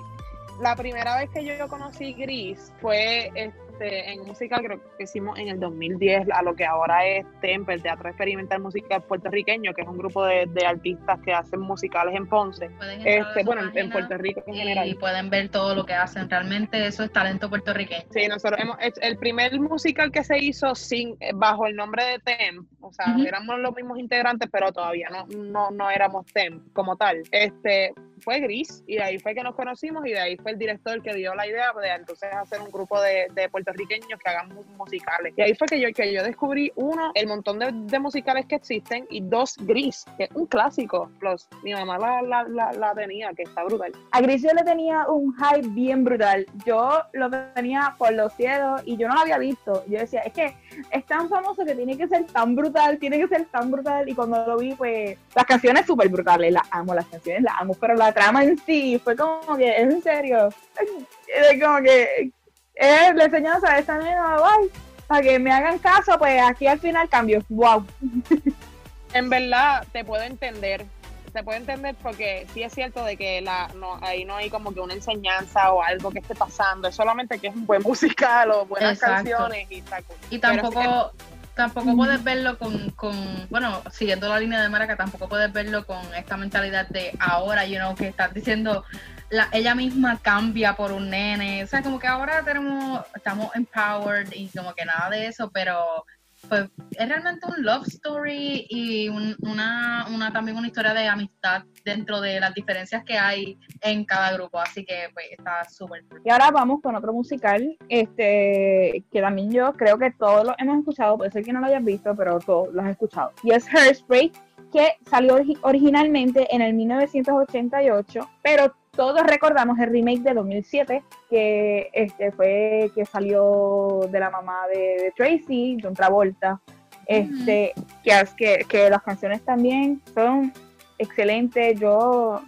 La 0.60 0.76
primera 0.76 1.18
vez 1.18 1.30
que 1.32 1.44
yo 1.44 1.68
conocí 1.68 2.14
Gris 2.14 2.72
fue 2.82 3.30
este, 3.36 3.65
en 3.80 4.22
un 4.22 4.28
musical, 4.28 4.62
creo 4.64 4.80
que 4.98 5.04
hicimos 5.04 5.38
en 5.40 5.48
el 5.50 5.60
2010, 5.60 6.28
a 6.32 6.42
lo 6.42 6.56
que 6.56 6.66
ahora 6.66 7.06
es 7.06 7.26
TEMP, 7.42 7.70
el 7.70 7.82
Teatro 7.82 8.10
Experimental 8.10 8.62
Musical 8.62 9.04
Puertorriqueño, 9.04 9.74
que 9.74 9.82
es 9.82 9.88
un 9.88 9.98
grupo 9.98 10.24
de, 10.26 10.46
de 10.48 10.66
artistas 10.66 11.20
que 11.22 11.34
hacen 11.34 11.60
musicales 11.60 12.16
en 12.16 12.28
Ponce. 12.28 12.70
Este, 13.04 13.44
bueno, 13.44 13.62
en- 13.74 13.90
Puerto 13.92 14.18
Rico 14.18 14.44
en 14.48 14.54
Y 14.54 14.58
general. 14.58 14.98
pueden 15.00 15.30
ver 15.30 15.50
todo 15.50 15.76
lo 15.76 15.86
que 15.86 15.94
hacen. 15.94 16.30
Realmente 16.30 16.86
eso 16.86 17.04
es 17.04 17.12
talento 17.12 17.50
puertorriqueño. 17.50 18.06
Sí, 18.12 18.28
nosotros 18.28 18.60
hemos 18.62 18.78
hecho 18.82 19.00
el 19.02 19.18
primer 19.18 19.60
musical 19.60 20.12
que 20.12 20.24
se 20.24 20.38
hizo 20.40 20.76
sin 20.76 21.16
eh, 21.20 21.32
bajo 21.34 21.68
el 21.68 21.76
nombre 21.76 22.04
de 22.04 22.20
TEM, 22.20 22.66
o 22.82 22.92
sea, 22.94 23.16
éramos 23.26 23.60
los 23.60 23.76
mismos 23.76 24.00
integrantes, 24.00 24.50
pero 24.52 24.72
todavía 24.72 25.10
no, 25.10 25.26
no, 25.28 25.72
no 25.72 25.90
éramos 25.90 26.26
TEM 26.28 26.62
como 26.74 26.96
tal. 26.98 27.24
Este 27.32 27.94
fue 28.20 28.40
Gris 28.40 28.84
y 28.88 28.96
de 28.96 29.04
ahí 29.04 29.20
fue 29.20 29.34
que 29.34 29.44
nos 29.44 29.56
conocimos 29.56 30.06
y 30.06 30.12
de 30.12 30.20
ahí 30.20 30.38
fue 30.38 30.52
el 30.52 30.58
director 30.58 31.02
que 31.02 31.14
dio 31.14 31.34
la 31.36 31.48
idea 31.48 31.72
de 31.82 31.90
entonces 31.90 32.30
hacer 32.34 32.62
un 32.62 32.72
grupo 32.72 33.02
de, 33.02 33.28
de 33.34 33.50
puertorriqueños 33.50 34.20
que 34.24 34.30
hagan 34.30 34.50
mu- 34.50 34.64
musicales. 34.78 35.34
Y 35.36 35.42
ahí 35.42 35.54
fue 35.56 35.68
que 35.68 35.80
yo, 35.80 35.90
que 35.94 36.14
yo 36.14 36.24
descubrí, 36.24 36.72
uno, 36.76 37.12
el 37.16 37.28
montón 37.28 37.60
de, 37.60 37.72
de 37.72 38.00
musicales 38.00 38.46
que 38.46 38.56
existen 38.56 39.06
y 39.10 39.22
dos, 39.22 39.56
Gris, 39.60 40.06
que 40.18 40.26
es 40.26 40.32
un 40.34 40.46
clásico. 40.46 41.10
Plus, 41.20 41.48
mi 41.64 41.74
mamá 41.74 41.98
la, 41.98 42.22
la, 42.22 42.44
la, 42.44 42.72
la 42.74 42.94
tenía, 42.94 43.34
que 43.34 43.44
está 43.44 43.64
brutal. 43.64 43.92
A 44.12 44.22
Grisio 44.22 44.52
le 44.54 44.64
tenía 44.64 45.08
un 45.08 45.34
hype 45.36 45.68
bien 45.70 46.04
brutal. 46.04 46.46
Yo 46.66 47.02
lo 47.14 47.30
tenía 47.54 47.96
por 47.98 48.14
los 48.14 48.34
cielos 48.34 48.82
y 48.86 48.98
yo 48.98 49.08
no 49.08 49.16
lo 49.16 49.22
había 49.22 49.38
visto. 49.38 49.84
Yo 49.88 50.00
decía, 50.00 50.22
es 50.22 50.34
que 50.34 50.56
es 50.92 51.06
tan 51.06 51.30
famoso 51.30 51.66
que 51.66 51.76
tiene 51.76 51.98
que 51.98 52.08
ser 52.08 52.26
tan 52.28 52.56
brutal, 52.56 52.98
tiene 53.00 53.18
que 53.20 53.28
ser 53.28 53.46
tan 53.46 53.72
brutal. 53.72 54.08
Y 54.08 54.16
cuando 54.16 54.46
lo 54.46 54.58
vi, 54.58 54.74
pues, 54.76 55.18
las 55.36 55.46
canciones 55.46 55.86
súper 55.86 56.10
brutales, 56.10 56.52
las 56.54 56.68
amo, 56.72 56.94
las 56.94 57.06
canciones 57.08 57.44
las 57.44 57.56
amo, 57.60 57.76
pero 57.80 57.96
la 58.06 58.14
trama 58.14 58.44
en 58.44 58.58
sí 58.66 59.00
fue 59.04 59.16
como 59.16 59.58
que, 59.58 59.70
es 59.70 59.94
en 59.94 60.02
serio, 60.02 60.50
es 61.28 61.64
como 61.64 61.82
que 61.82 62.32
es 62.76 63.16
la 63.16 63.26
enseñanza 63.26 63.74
de 63.74 63.80
esta 63.80 63.98
nena, 63.98 64.38
guay, 64.38 64.70
para 65.08 65.22
que 65.22 65.40
me 65.40 65.52
hagan 65.52 65.80
caso, 65.80 66.18
pues 66.18 66.42
aquí 66.42 66.68
al 66.68 66.80
final 66.80 67.10
cambio, 67.10 67.44
wow. 67.50 67.86
En 69.14 69.30
verdad, 69.30 69.88
te 69.94 70.04
puedo 70.04 70.24
entender. 70.24 70.86
Te 71.32 71.42
puedo 71.42 71.58
entender 71.58 71.96
porque 72.04 72.46
sí 72.54 72.64
es 72.64 72.74
cierto 72.74 73.04
de 73.06 73.16
que 73.16 73.40
la, 73.40 73.70
no, 73.76 73.98
ahí 74.02 74.26
no 74.26 74.36
hay 74.36 74.50
como 74.50 74.74
que 74.74 74.82
una 74.82 74.94
enseñanza 74.94 75.72
o 75.72 75.82
algo 75.82 76.12
que 76.12 76.20
esté 76.20 76.36
pasando. 76.36 76.90
Es 76.90 76.96
solamente 76.96 77.40
que 77.40 77.48
es 77.48 77.56
un 77.56 77.66
buen 77.66 77.82
musical 77.84 78.52
o 78.52 78.66
buenas 78.66 78.98
Exacto. 78.98 79.32
canciones 79.32 79.68
y 79.72 79.82
cool. 79.82 80.18
Y 80.30 80.40
Pero 80.40 81.14
tampoco, 81.56 81.96
puedes 81.96 82.24
verlo 82.24 82.58
con, 82.58 82.92
con, 82.92 83.16
bueno, 83.50 83.82
siguiendo 83.92 84.28
la 84.30 84.40
línea 84.40 84.62
de 84.62 84.70
Maraca, 84.70 84.96
tampoco 84.96 85.28
puedes 85.30 85.52
verlo 85.52 85.86
con 85.86 86.02
esta 86.16 86.38
mentalidad 86.38 86.88
de 86.90 87.16
ahora, 87.20 87.66
you 87.66 87.78
know, 87.78 87.96
que 87.96 88.08
estás 88.08 88.34
diciendo, 88.34 88.84
la, 89.30 89.50
ella 89.52 89.74
misma 89.74 90.20
cambia 90.22 90.76
por 90.76 90.92
un 90.92 91.10
nene. 91.10 91.64
O 91.64 91.68
sea, 91.68 91.82
como 91.82 92.00
que 92.00 92.08
ahora 92.08 92.44
tenemos, 92.44 93.06
estamos 93.16 93.56
empowered 93.56 94.32
y 94.34 94.50
como 94.50 94.74
que 94.74 94.86
nada 94.86 95.10
de 95.10 95.28
eso, 95.28 95.50
pero 95.52 96.06
pues 96.46 96.70
es 96.92 97.10
realmente 97.10 97.46
un 97.48 97.64
love 97.66 97.88
story 97.88 98.66
y 98.70 99.10
un- 99.10 99.36
una, 99.42 100.06
una 100.14 100.32
también 100.32 100.58
una 100.58 100.68
historia 100.68 100.94
de 100.94 101.08
amistad 101.08 101.64
dentro 101.84 102.22
de 102.22 102.40
las 102.40 102.54
diferencias 102.54 103.04
que 103.04 103.18
hay 103.18 103.58
en 103.82 104.06
cada 104.06 104.34
grupo. 104.34 104.60
Así 104.60 104.86
que 104.86 105.10
pues 105.14 105.26
está 105.38 105.64
súper. 105.70 106.04
Y 106.24 106.30
ahora 106.30 106.52
vamos 106.52 106.82
con 106.82 106.96
otro 106.96 107.14
musical, 107.14 107.78
este, 107.90 109.04
que 109.12 109.22
también 109.22 109.52
yo 109.52 109.74
creo 109.74 109.98
que 109.98 110.12
todos 110.12 110.46
lo 110.46 110.56
hemos 110.58 110.80
escuchado, 110.80 111.18
puede 111.18 111.32
ser 111.32 111.44
que 111.44 111.54
no 111.54 111.60
lo 111.60 111.68
hayas 111.68 111.84
visto, 111.84 112.16
pero 112.16 112.40
todos 112.40 112.74
lo 112.74 112.82
has 112.82 112.90
escuchado. 112.90 113.32
Y 113.44 113.52
es 113.52 113.68
Hairspray, 113.74 114.32
que 114.72 114.94
salió 115.10 115.38
origi- 115.38 115.60
originalmente 115.62 116.48
en 116.54 116.62
el 116.62 116.74
1988, 116.74 118.30
pero 118.44 118.76
todos 118.96 119.22
recordamos 119.24 119.78
el 119.80 119.90
remake 119.90 120.22
de 120.22 120.34
2007 120.34 121.04
que 121.30 121.90
este 121.94 122.32
fue 122.32 122.92
que 122.96 123.06
salió 123.06 124.02
de 124.10 124.20
la 124.20 124.30
mamá 124.30 124.68
de, 124.68 125.04
de 125.04 125.14
Tracy, 125.16 125.78
John 125.82 125.94
Travolta. 125.94 126.62
Este, 127.08 127.74
que, 128.04 128.24
que, 128.36 128.66
que 128.68 128.90
las 128.90 129.04
canciones 129.04 129.44
también 129.44 130.02
son 130.14 130.52
excelentes. 130.98 131.80
Yo 131.80 132.42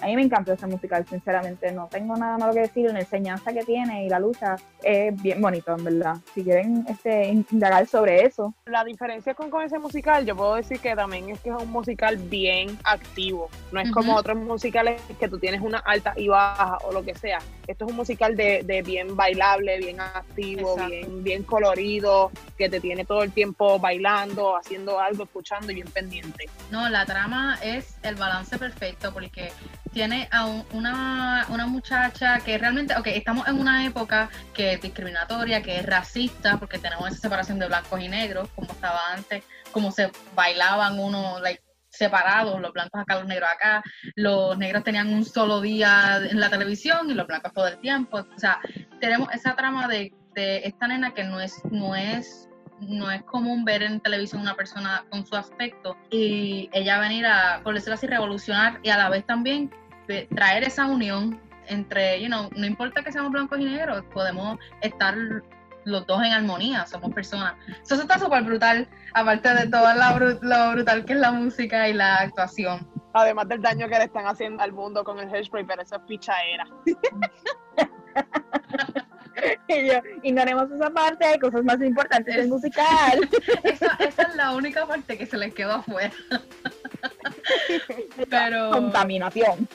a 0.00 0.06
mí 0.06 0.16
me 0.16 0.22
encantó 0.22 0.52
ese 0.52 0.66
musical, 0.66 1.06
sinceramente. 1.08 1.72
No 1.72 1.88
tengo 1.90 2.16
nada 2.16 2.36
malo 2.38 2.52
que 2.52 2.60
decir. 2.60 2.90
La 2.92 3.00
enseñanza 3.00 3.52
que 3.52 3.64
tiene 3.64 4.04
y 4.04 4.08
la 4.08 4.18
lucha 4.18 4.56
es 4.82 5.20
bien 5.22 5.40
bonito, 5.40 5.74
en 5.74 5.84
verdad. 5.84 6.16
Si 6.34 6.44
quieren 6.44 6.84
este, 6.88 7.28
indagar 7.28 7.86
sobre 7.86 8.24
eso. 8.24 8.54
La 8.66 8.84
diferencia 8.84 9.34
con, 9.34 9.50
con 9.50 9.62
ese 9.62 9.78
musical, 9.78 10.24
yo 10.26 10.36
puedo 10.36 10.54
decir 10.54 10.78
que 10.80 10.94
también 10.94 11.30
es 11.30 11.40
que 11.40 11.50
es 11.50 11.56
un 11.56 11.70
musical 11.70 12.16
bien 12.16 12.78
activo. 12.84 13.48
No 13.72 13.80
es 13.80 13.90
como 13.90 14.14
otros 14.14 14.36
musicales 14.36 15.00
que 15.18 15.28
tú 15.28 15.38
tienes 15.38 15.60
una 15.62 15.78
alta 15.78 16.12
y 16.16 16.28
baja 16.28 16.78
o 16.84 16.92
lo 16.92 17.02
que 17.02 17.14
sea. 17.14 17.38
Esto 17.66 17.84
es 17.84 17.90
un 17.90 17.96
musical 17.96 18.36
de, 18.36 18.62
de 18.64 18.82
bien 18.82 19.16
bailable, 19.16 19.78
bien 19.78 20.00
activo, 20.00 20.76
bien, 20.76 21.24
bien 21.24 21.42
colorido, 21.42 22.30
que 22.56 22.68
te 22.68 22.80
tiene 22.80 23.04
todo 23.04 23.22
el 23.22 23.32
tiempo 23.32 23.78
bailando, 23.78 24.56
haciendo 24.56 25.00
algo, 25.00 25.24
escuchando 25.24 25.72
y 25.72 25.76
bien 25.76 25.88
pendiente. 25.88 26.48
No, 26.70 26.88
la 26.88 27.06
trama 27.06 27.58
es 27.62 27.96
el 28.02 28.14
balance 28.14 28.56
perfecto 28.58 29.12
porque 29.12 29.50
tiene 29.96 30.28
a 30.30 30.44
una, 30.74 31.46
una 31.48 31.66
muchacha 31.66 32.40
que 32.40 32.58
realmente, 32.58 32.94
ok, 32.98 33.06
estamos 33.06 33.48
en 33.48 33.58
una 33.58 33.86
época 33.86 34.28
que 34.52 34.74
es 34.74 34.82
discriminatoria, 34.82 35.62
que 35.62 35.78
es 35.78 35.86
racista, 35.86 36.58
porque 36.58 36.78
tenemos 36.78 37.08
esa 37.08 37.22
separación 37.22 37.58
de 37.58 37.66
blancos 37.66 37.98
y 38.02 38.06
negros, 38.06 38.50
como 38.54 38.70
estaba 38.72 39.00
antes, 39.14 39.42
como 39.72 39.90
se 39.90 40.12
bailaban 40.34 40.98
uno, 40.98 41.40
like, 41.40 41.62
separados, 41.88 42.60
los 42.60 42.74
blancos 42.74 43.00
acá, 43.00 43.14
los 43.14 43.26
negros 43.26 43.48
acá, 43.50 43.82
los 44.16 44.58
negros 44.58 44.84
tenían 44.84 45.14
un 45.14 45.24
solo 45.24 45.62
día 45.62 46.18
en 46.30 46.40
la 46.40 46.50
televisión 46.50 47.10
y 47.10 47.14
los 47.14 47.26
blancos 47.26 47.54
todo 47.54 47.68
el 47.68 47.78
tiempo, 47.78 48.18
o 48.18 48.38
sea, 48.38 48.60
tenemos 49.00 49.32
esa 49.32 49.56
trama 49.56 49.88
de, 49.88 50.12
de 50.34 50.58
esta 50.66 50.88
nena 50.88 51.14
que 51.14 51.24
no 51.24 51.40
es, 51.40 51.64
no 51.70 51.96
es 51.96 52.50
no 52.80 53.10
es 53.10 53.22
común 53.22 53.64
ver 53.64 53.82
en 53.82 54.00
televisión 54.00 54.42
una 54.42 54.54
persona 54.54 55.06
con 55.10 55.26
su 55.26 55.34
aspecto 55.34 55.96
y 56.10 56.68
ella 56.74 57.00
venir 57.00 57.24
a, 57.24 57.62
por 57.64 57.72
decirlo 57.72 57.94
así, 57.94 58.06
revolucionar 58.06 58.80
y 58.82 58.90
a 58.90 58.98
la 58.98 59.08
vez 59.08 59.24
también 59.24 59.70
traer 60.34 60.64
esa 60.64 60.86
unión 60.86 61.40
entre, 61.68 62.20
you 62.20 62.28
know, 62.28 62.48
no 62.56 62.66
importa 62.66 63.02
que 63.02 63.12
seamos 63.12 63.32
blancos 63.32 63.58
y 63.58 63.64
negros, 63.64 64.04
podemos 64.12 64.58
estar 64.82 65.14
los 65.86 66.06
dos 66.06 66.22
en 66.22 66.32
armonía, 66.32 66.84
somos 66.86 67.14
personas. 67.14 67.54
Eso 67.82 67.94
está 67.94 68.18
súper 68.18 68.42
brutal, 68.42 68.86
aparte 69.14 69.54
de 69.54 69.68
todo 69.68 69.86
lo 70.42 70.72
brutal 70.72 71.04
que 71.04 71.12
es 71.12 71.18
la 71.18 71.30
música 71.30 71.88
y 71.88 71.94
la 71.94 72.16
actuación. 72.16 72.86
Además 73.12 73.48
del 73.48 73.62
daño 73.62 73.88
que 73.88 73.96
le 73.96 74.04
están 74.04 74.26
haciendo 74.26 74.62
al 74.62 74.72
mundo 74.72 75.04
con 75.04 75.18
el 75.18 75.32
hairspray, 75.32 75.64
pero 75.64 75.82
eso 75.82 75.96
es 75.96 76.02
pichadera. 76.02 76.66
y 79.68 79.86
yo, 79.86 79.94
ignoremos 80.22 80.70
esa 80.70 80.90
parte, 80.90 81.24
hay 81.24 81.38
cosas 81.38 81.64
más 81.64 81.80
importantes 81.80 82.34
del 82.34 82.48
musical. 82.48 83.28
esa, 83.62 83.96
esa 84.00 84.22
es 84.22 84.34
la 84.34 84.52
única 84.52 84.86
parte 84.86 85.16
que 85.16 85.24
se 85.24 85.38
les 85.38 85.54
quedó 85.54 85.74
afuera. 85.74 86.12
Pero 88.30 88.70
contaminación. 88.70 89.68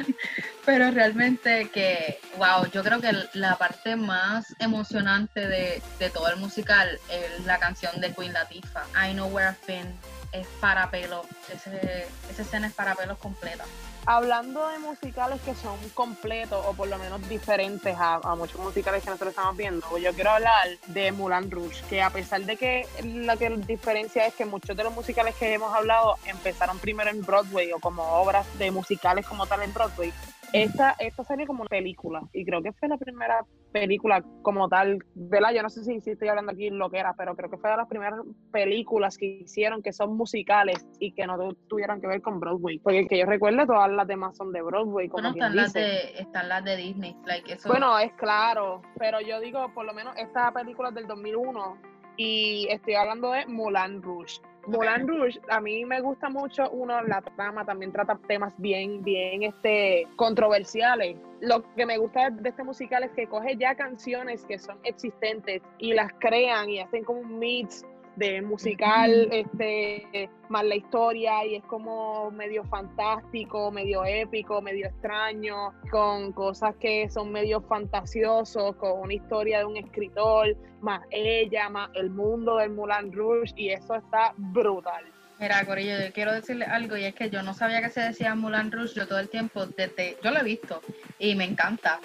pero 0.64 0.90
realmente 0.90 1.70
que, 1.70 2.20
wow, 2.36 2.66
yo 2.72 2.82
creo 2.82 3.00
que 3.00 3.12
la 3.34 3.56
parte 3.56 3.96
más 3.96 4.54
emocionante 4.58 5.46
de, 5.46 5.82
de 5.98 6.10
todo 6.10 6.28
el 6.28 6.36
musical 6.36 7.00
es 7.10 7.44
la 7.46 7.58
canción 7.58 8.00
de 8.00 8.12
Queen 8.12 8.32
Latifah, 8.32 8.84
I 9.08 9.12
Know 9.12 9.28
Where 9.28 9.48
I've 9.48 9.66
Been, 9.66 9.94
es 10.32 10.46
para 10.60 10.90
pelo, 10.90 11.24
ese, 11.52 12.06
esa 12.30 12.42
escena 12.42 12.66
es 12.66 12.74
para 12.74 12.94
pelos 12.94 13.18
completa. 13.18 13.64
Hablando 14.10 14.66
de 14.68 14.78
musicales 14.78 15.38
que 15.42 15.54
son 15.54 15.76
completos 15.92 16.64
o 16.66 16.72
por 16.72 16.88
lo 16.88 16.96
menos 16.96 17.28
diferentes 17.28 17.94
a, 17.94 18.14
a, 18.14 18.34
muchos 18.36 18.58
musicales 18.58 19.04
que 19.04 19.10
nosotros 19.10 19.32
estamos 19.32 19.54
viendo, 19.54 19.98
yo 19.98 20.14
quiero 20.14 20.30
hablar 20.30 20.66
de 20.86 21.12
Mulan 21.12 21.50
Rouge, 21.50 21.84
que 21.90 22.00
a 22.00 22.08
pesar 22.08 22.40
de 22.40 22.56
que 22.56 22.86
la 23.04 23.36
que 23.36 23.50
diferencia 23.50 24.26
es 24.26 24.32
que 24.32 24.46
muchos 24.46 24.74
de 24.74 24.82
los 24.82 24.94
musicales 24.94 25.34
que 25.34 25.52
hemos 25.52 25.74
hablado 25.74 26.16
empezaron 26.24 26.78
primero 26.78 27.10
en 27.10 27.20
Broadway 27.20 27.70
o 27.72 27.80
como 27.80 28.02
obras 28.02 28.46
de 28.58 28.70
musicales 28.70 29.26
como 29.26 29.46
tal 29.46 29.62
en 29.62 29.74
Broadway, 29.74 30.10
esta, 30.52 30.94
esta 30.98 31.24
serie 31.24 31.46
como 31.46 31.62
una 31.62 31.68
película 31.68 32.22
y 32.32 32.44
creo 32.44 32.62
que 32.62 32.72
fue 32.72 32.88
la 32.88 32.96
primera 32.96 33.44
película 33.72 34.22
como 34.42 34.68
tal, 34.68 34.98
¿verdad? 35.14 35.50
Yo 35.54 35.62
no 35.62 35.70
sé 35.70 35.84
si, 35.84 36.00
si, 36.00 36.10
estoy 36.10 36.28
hablando 36.28 36.52
aquí 36.52 36.70
lo 36.70 36.90
que 36.90 36.98
era, 36.98 37.14
pero 37.14 37.36
creo 37.36 37.50
que 37.50 37.58
fue 37.58 37.70
de 37.70 37.76
las 37.76 37.88
primeras 37.88 38.20
películas 38.50 39.18
que 39.18 39.26
hicieron 39.26 39.82
que 39.82 39.92
son 39.92 40.16
musicales 40.16 40.86
y 40.98 41.12
que 41.12 41.26
no 41.26 41.52
tuvieran 41.68 42.00
que 42.00 42.06
ver 42.06 42.22
con 42.22 42.40
Broadway. 42.40 42.78
Porque 42.78 43.06
que 43.06 43.18
yo 43.18 43.26
recuerdo, 43.26 43.66
todas 43.66 43.90
las 43.90 44.06
demás 44.06 44.36
son 44.36 44.52
de 44.52 44.62
Broadway. 44.62 45.08
Como 45.08 45.22
bueno, 45.22 45.36
están 45.36 45.56
las, 45.56 45.72
de, 45.72 46.18
están 46.18 46.48
las 46.48 46.64
de 46.64 46.76
Disney. 46.76 47.16
Like 47.26 47.52
eso. 47.52 47.68
Bueno, 47.68 47.98
es 47.98 48.12
claro, 48.14 48.82
pero 48.98 49.20
yo 49.20 49.40
digo, 49.40 49.72
por 49.74 49.84
lo 49.84 49.92
menos 49.92 50.16
esta 50.16 50.50
película 50.52 50.88
es 50.88 50.94
del 50.94 51.06
2001 51.06 51.97
y 52.18 52.66
estoy 52.68 52.96
hablando 52.96 53.32
de 53.32 53.46
Mulan 53.46 54.02
Rouge. 54.02 54.42
Moulin 54.68 55.08
Rouge, 55.08 55.40
a 55.48 55.60
mí 55.62 55.86
me 55.86 56.00
gusta 56.02 56.28
mucho, 56.28 56.68
uno, 56.70 57.00
la 57.02 57.22
trama 57.22 57.64
también 57.64 57.90
trata 57.90 58.20
temas 58.28 58.52
bien, 58.58 59.02
bien 59.02 59.42
este, 59.42 60.06
controversiales. 60.16 61.16
Lo 61.40 61.64
que 61.74 61.86
me 61.86 61.96
gusta 61.96 62.28
de 62.28 62.50
este 62.50 62.64
musical 62.64 63.02
es 63.04 63.10
que 63.12 63.26
coge 63.26 63.56
ya 63.56 63.74
canciones 63.76 64.44
que 64.44 64.58
son 64.58 64.76
existentes 64.82 65.62
y 65.78 65.94
las 65.94 66.12
crean 66.18 66.68
y 66.68 66.80
hacen 66.80 67.02
como 67.02 67.20
un 67.20 67.38
mix 67.38 67.86
de 68.18 68.42
musical, 68.42 69.28
este, 69.30 70.28
más 70.48 70.64
la 70.64 70.74
historia, 70.74 71.44
y 71.46 71.56
es 71.56 71.64
como 71.64 72.30
medio 72.30 72.64
fantástico, 72.64 73.70
medio 73.70 74.04
épico, 74.04 74.60
medio 74.60 74.86
extraño, 74.86 75.72
con 75.90 76.32
cosas 76.32 76.74
que 76.76 77.08
son 77.08 77.30
medio 77.32 77.60
fantasiosos, 77.62 78.76
con 78.76 79.00
una 79.00 79.14
historia 79.14 79.60
de 79.60 79.64
un 79.64 79.76
escritor, 79.76 80.56
más 80.80 81.02
ella, 81.10 81.68
más 81.68 81.90
el 81.94 82.10
mundo 82.10 82.56
del 82.56 82.70
Mulan 82.70 83.12
Rouge, 83.12 83.52
y 83.56 83.70
eso 83.70 83.94
está 83.94 84.34
brutal. 84.36 85.04
Mira, 85.38 85.64
Corillo, 85.64 86.00
yo 86.04 86.12
quiero 86.12 86.32
decirle 86.32 86.64
algo 86.64 86.96
y 86.96 87.04
es 87.04 87.14
que 87.14 87.30
yo 87.30 87.44
no 87.44 87.54
sabía 87.54 87.80
que 87.80 87.90
se 87.90 88.00
decía 88.00 88.34
Mulan 88.34 88.72
Rouge 88.72 88.94
yo 88.94 89.06
todo 89.06 89.20
el 89.20 89.28
tiempo, 89.28 89.66
desde, 89.66 90.16
yo 90.22 90.32
lo 90.32 90.40
he 90.40 90.44
visto 90.44 90.82
y 91.20 91.36
me 91.36 91.44
encanta. 91.44 92.00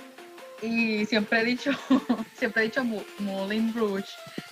Y 0.63 1.05
siempre 1.05 1.41
he 1.41 1.43
dicho, 1.43 1.71
siempre 2.33 2.63
he 2.63 2.65
dicho 2.67 2.83
Moulin 3.19 3.73
Rouge. 3.73 4.07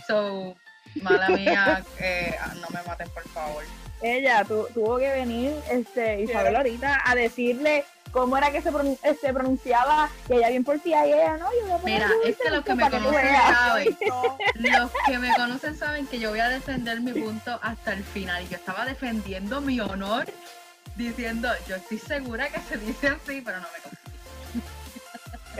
So, 0.08 0.56
Mala 1.02 1.30
mía, 1.30 1.84
eh, 2.00 2.36
no 2.60 2.68
me 2.70 2.84
maten, 2.88 3.10
por 3.10 3.28
favor. 3.30 3.64
Ella 4.02 4.44
tuvo 4.46 4.98
que 4.98 5.12
venir, 5.12 5.54
este, 5.70 6.22
Isabel 6.22 6.56
ahorita, 6.56 7.02
a 7.06 7.16
decirle 7.16 7.86
cómo 8.12 8.38
era 8.38 8.52
que 8.52 8.62
se 8.62 8.72
este, 9.04 9.34
pronunciaba, 9.34 10.10
que 10.28 10.36
ella 10.36 10.50
bien 10.50 10.64
por 10.64 10.80
ti, 10.80 10.90
y 10.90 10.94
ella, 10.94 11.38
no, 11.38 11.48
yo 11.54 11.80
Mira, 11.84 12.10
es 12.26 12.36
que 12.38 12.50
los 12.50 12.64
que 12.64 12.76
me 12.76 12.90
conocen 12.90 13.36
saben, 13.36 13.98
los 14.56 14.92
que 15.06 15.18
me 15.18 15.34
conocen 15.36 15.78
saben 15.78 16.08
que 16.08 16.20
yo 16.20 16.32
voy 16.32 16.40
a 16.40 16.50
defender 16.50 17.00
mi 17.02 17.14
punto 17.14 17.60
hasta 17.62 17.94
el 17.94 18.04
final, 18.04 18.44
y 18.44 18.50
yo 18.50 18.58
estaba 18.58 18.86
defendiendo 18.86 19.62
mi 19.62 19.80
honor, 19.80 20.26
diciendo, 20.96 21.50
yo 21.68 21.76
estoy 21.76 22.00
segura 22.00 22.50
que 22.50 22.60
se 22.62 22.78
dice 22.78 23.08
así, 23.08 23.42
pero 23.42 23.60
no 23.60 23.68
me 23.74 23.80
conocen. 23.82 24.01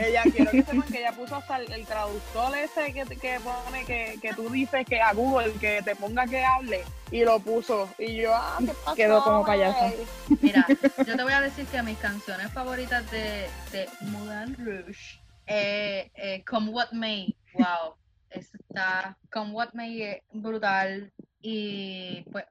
Ella, 0.02 0.22
quiero 0.24 0.50
que 0.50 0.62
sepan 0.62 0.82
que 0.82 0.98
ella 0.98 1.12
puso 1.12 1.36
hasta 1.36 1.58
el, 1.58 1.86
traductor 1.86 2.56
ese 2.56 2.92
que, 2.92 3.04
que 3.16 3.38
pone 3.40 3.84
que, 3.84 4.18
que, 4.20 4.34
tú 4.34 4.48
dices 4.48 4.84
que 4.86 5.00
a 5.00 5.12
Google 5.12 5.52
que 5.54 5.80
te 5.82 5.94
ponga 5.94 6.26
que 6.26 6.44
hable 6.44 6.84
y 7.10 7.24
lo 7.24 7.38
puso. 7.38 7.88
Y 7.98 8.16
yo, 8.16 8.34
ah, 8.34 8.58
¿qué 8.58 8.72
pasó? 8.84 8.96
Quedó 8.96 9.22
como 9.22 9.44
payaso. 9.44 9.94
Mira, 10.40 10.66
yo 11.06 11.16
te 11.16 11.22
voy 11.22 11.32
a 11.32 11.40
decir 11.40 11.66
que 11.66 11.82
mis 11.82 11.98
canciones 11.98 12.50
favoritas 12.52 13.08
de, 13.10 13.48
de 13.70 13.88
Moulin 14.00 14.56
Rouge, 14.56 15.20
eh, 15.46 16.10
eh, 16.14 16.42
Come 16.44 16.70
What 16.70 16.92
May, 16.92 17.36
wow, 17.54 17.94
está 18.30 19.16
Come 19.30 19.52
What 19.52 19.74
May 19.74 20.02
es 20.02 20.22
brutal. 20.32 21.12
Y 21.40 22.24
pues, 22.32 22.46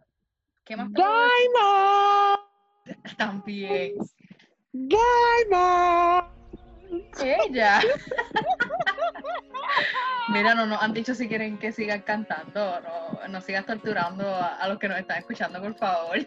¿qué 0.64 0.78
más? 0.78 0.90
Diamond. 0.94 2.40
También. 3.18 3.96
Diamond. 4.74 6.41
Ella. 7.22 7.82
Mira, 10.30 10.56
no 10.56 10.66
nos 10.66 10.82
han 10.82 10.94
dicho 10.94 11.14
si 11.16 11.28
quieren 11.28 11.58
que 11.58 11.72
sigan 11.72 12.02
cantando, 12.02 12.80
no, 12.82 13.28
no 13.28 13.42
sigas 13.42 13.66
torturando 13.66 14.24
a, 14.28 14.68
los 14.68 14.80
que 14.80 14.88
nos 14.88 15.00
están 15.00 15.18
escuchando, 15.20 15.62
por 15.62 15.76
favor. 15.76 16.20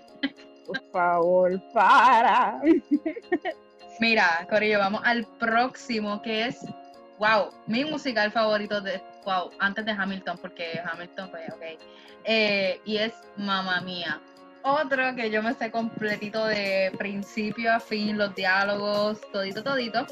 Por 0.67 0.91
favor, 0.91 1.63
para. 1.73 2.61
Mira, 4.01 4.47
Corillo, 4.51 4.79
vamos 4.79 5.03
al 5.05 5.25
próximo 5.39 6.21
que 6.23 6.47
es, 6.47 6.59
wow, 7.19 7.51
mi 7.67 7.85
musical 7.85 8.33
favorito 8.33 8.81
de, 8.81 9.01
wow, 9.25 9.51
antes 9.61 9.85
de 9.85 9.93
Hamilton, 9.93 10.39
porque 10.39 10.81
Hamilton, 10.85 11.31
pues, 11.31 11.49
ok. 11.53 11.63
Eh, 12.25 12.81
y 12.85 12.97
es 12.97 13.13
Mamma 13.37 13.81
Mía. 13.83 14.21
Otro 14.63 15.15
que 15.15 15.31
yo 15.31 15.43
me 15.43 15.53
sé 15.53 15.71
completito 15.71 16.47
de 16.47 16.91
principio 16.97 17.73
a 17.73 17.81
fin, 17.81 18.17
los 18.17 18.35
diálogos, 18.35 19.21
todito, 19.31 19.63
todito. 19.63 20.07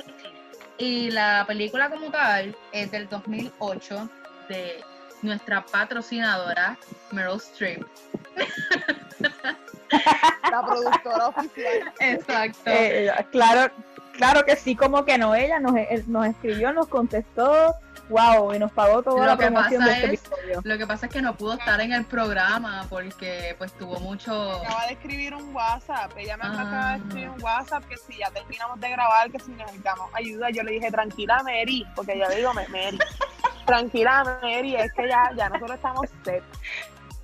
Y 0.83 1.13
la 1.13 1.45
película 1.47 1.89
como 1.89 2.11
tal 2.11 2.57
es 2.73 2.91
del 2.91 3.09
2008 3.09 4.11
de 4.49 4.83
nuestra 5.23 5.65
patrocinadora 5.65 6.77
Meryl 7.13 7.37
Streep. 7.37 7.87
La 10.53 10.63
productora 10.67 11.29
oficial. 11.29 11.93
Exacto. 11.99 12.61
Eh, 12.67 13.11
claro, 13.33 13.73
claro 14.17 14.45
que 14.45 14.55
sí, 14.57 14.77
como 14.77 15.05
que 15.05 15.19
no. 15.19 15.35
Ella 15.35 15.59
nos, 15.59 15.75
eh, 15.77 16.05
nos 16.07 16.27
escribió, 16.27 16.73
nos 16.73 16.87
contestó, 16.89 17.75
wow, 18.11 18.53
y 18.55 18.59
nos 18.59 18.71
pagó 18.73 19.03
toda 19.03 19.21
Lo 19.21 19.27
la 19.27 19.37
que 19.39 19.47
promoción 19.47 19.81
pasa 19.81 19.91
de 19.95 20.05
este 20.05 20.15
es- 20.15 20.21
episodio. 20.25 20.61
Lo 20.65 20.79
que 20.79 20.87
pasa 20.87 21.07
es 21.07 21.13
que 21.13 21.23
no 21.23 21.35
pudo 21.35 21.55
estar 21.55 21.81
en 21.81 21.93
el 21.93 22.05
programa 22.05 22.85
porque 22.91 23.55
pues 23.59 23.73
tuvo 23.73 23.99
mucho... 24.01 24.61
Acaba 24.63 24.87
de 24.87 24.93
escribir 24.93 25.35
un 25.35 25.55
WhatsApp. 25.55 26.13
Ella 26.19 26.37
me 26.37 26.45
Ah. 26.45 26.53
acaba 26.53 26.91
de 26.93 26.97
escribir 26.99 27.31
un 27.31 27.43
WhatsApp 27.43 27.85
que 27.89 27.97
si 27.97 28.19
ya 28.19 28.31
terminamos 28.31 28.79
de 28.81 28.91
grabar, 28.91 29.31
que 29.31 29.39
si 29.39 29.51
necesitamos 29.53 30.11
ayuda, 30.15 30.51
yo 30.51 30.63
le 30.63 30.73
dije, 30.73 30.91
tranquila 30.91 31.43
Mary, 31.45 31.87
porque 31.97 32.19
yo 32.19 32.29
le 32.29 32.37
digo 32.37 32.53
"Me- 32.53 32.69
Mary. 32.69 32.99
Tranquila 33.67 34.39
Mary, 34.43 34.75
es 34.77 34.93
que 34.93 35.09
ya, 35.09 35.31
ya 35.37 35.49
nosotros 35.49 35.77
estamos 35.77 36.07
set. 36.25 36.43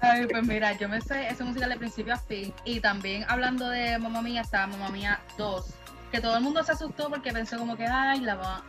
Ay, 0.01 0.27
pues 0.31 0.47
mira, 0.47 0.73
yo 0.79 0.89
me 0.89 1.01
sé 1.01 1.29
ese 1.29 1.43
musical 1.45 1.71
de 1.71 1.77
principio 1.77 2.15
a 2.15 2.19
fin. 2.19 2.53
Y 2.65 2.81
también 2.81 3.25
hablando 3.29 3.69
de 3.69 3.99
Mamma 3.99 4.23
Mía, 4.23 4.43
está 4.43 4.67
Mamma 4.67 4.91
Mía 4.91 5.21
2. 5.37 5.75
Que 6.13 6.21
todo 6.21 6.37
el 6.37 6.43
mundo 6.43 6.63
se 6.63 6.73
asustó 6.73 7.09
porque 7.11 7.33
pensó 7.33 7.59
como 7.59 7.77
que, 7.77 7.85
ay, 7.87 8.21
la 8.21 8.37
va- 8.37 8.63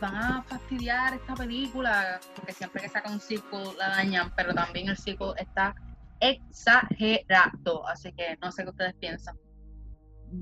van 0.00 0.14
a 0.14 0.42
fastidiar 0.44 1.14
esta 1.14 1.34
película. 1.34 2.20
Porque 2.36 2.52
siempre 2.52 2.82
que 2.82 2.88
saca 2.88 3.10
un 3.10 3.18
sequel 3.20 3.76
la 3.76 3.88
dañan, 3.88 4.32
pero 4.36 4.54
también 4.54 4.88
el 4.88 4.96
sequel 4.96 5.32
está 5.36 5.74
exagerado. 6.20 7.86
Así 7.88 8.12
que 8.12 8.38
no 8.40 8.52
sé 8.52 8.62
qué 8.62 8.70
ustedes 8.70 8.94
piensan. 8.94 9.36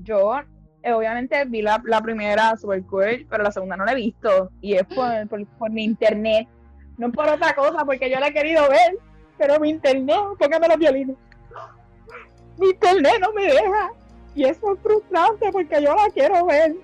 Yo, 0.03 0.39
eh, 0.83 0.93
obviamente, 0.93 1.43
vi 1.45 1.61
la, 1.61 1.81
la 1.85 1.99
primera 2.01 2.55
super 2.57 2.83
cool, 2.85 3.25
pero 3.29 3.43
la 3.43 3.51
segunda 3.51 3.75
no 3.75 3.85
la 3.85 3.91
he 3.93 3.95
visto. 3.95 4.51
Y 4.61 4.75
es 4.75 4.85
por, 4.85 5.27
por, 5.27 5.45
por 5.57 5.71
mi 5.71 5.83
internet. 5.83 6.47
No 6.97 7.11
por 7.11 7.27
otra 7.27 7.55
cosa, 7.55 7.83
porque 7.85 8.09
yo 8.11 8.19
la 8.19 8.27
he 8.27 8.33
querido 8.33 8.69
ver. 8.69 8.97
Pero 9.41 9.59
mi 9.59 9.71
internet, 9.71 10.19
póngame 10.37 10.67
los 10.67 10.77
violines. 10.77 11.17
Mi 12.59 12.69
internet 12.69 13.15
no 13.19 13.33
me 13.33 13.41
deja. 13.41 13.91
Y 14.35 14.45
eso 14.45 14.73
es 14.73 14.79
frustrante 14.81 15.51
porque 15.51 15.81
yo 15.81 15.95
la 15.95 16.09
quiero 16.13 16.45
ver. 16.45 16.75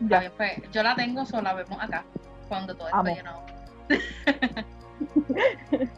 Ya. 0.00 0.32
pues, 0.34 0.52
yo 0.72 0.82
la 0.82 0.96
tengo, 0.96 1.26
solo 1.26 1.42
la 1.42 1.52
vemos 1.52 1.78
acá. 1.78 2.02
Cuando 2.48 2.74
todo 2.74 2.88
esté 2.88 3.16
llenado. 3.16 3.42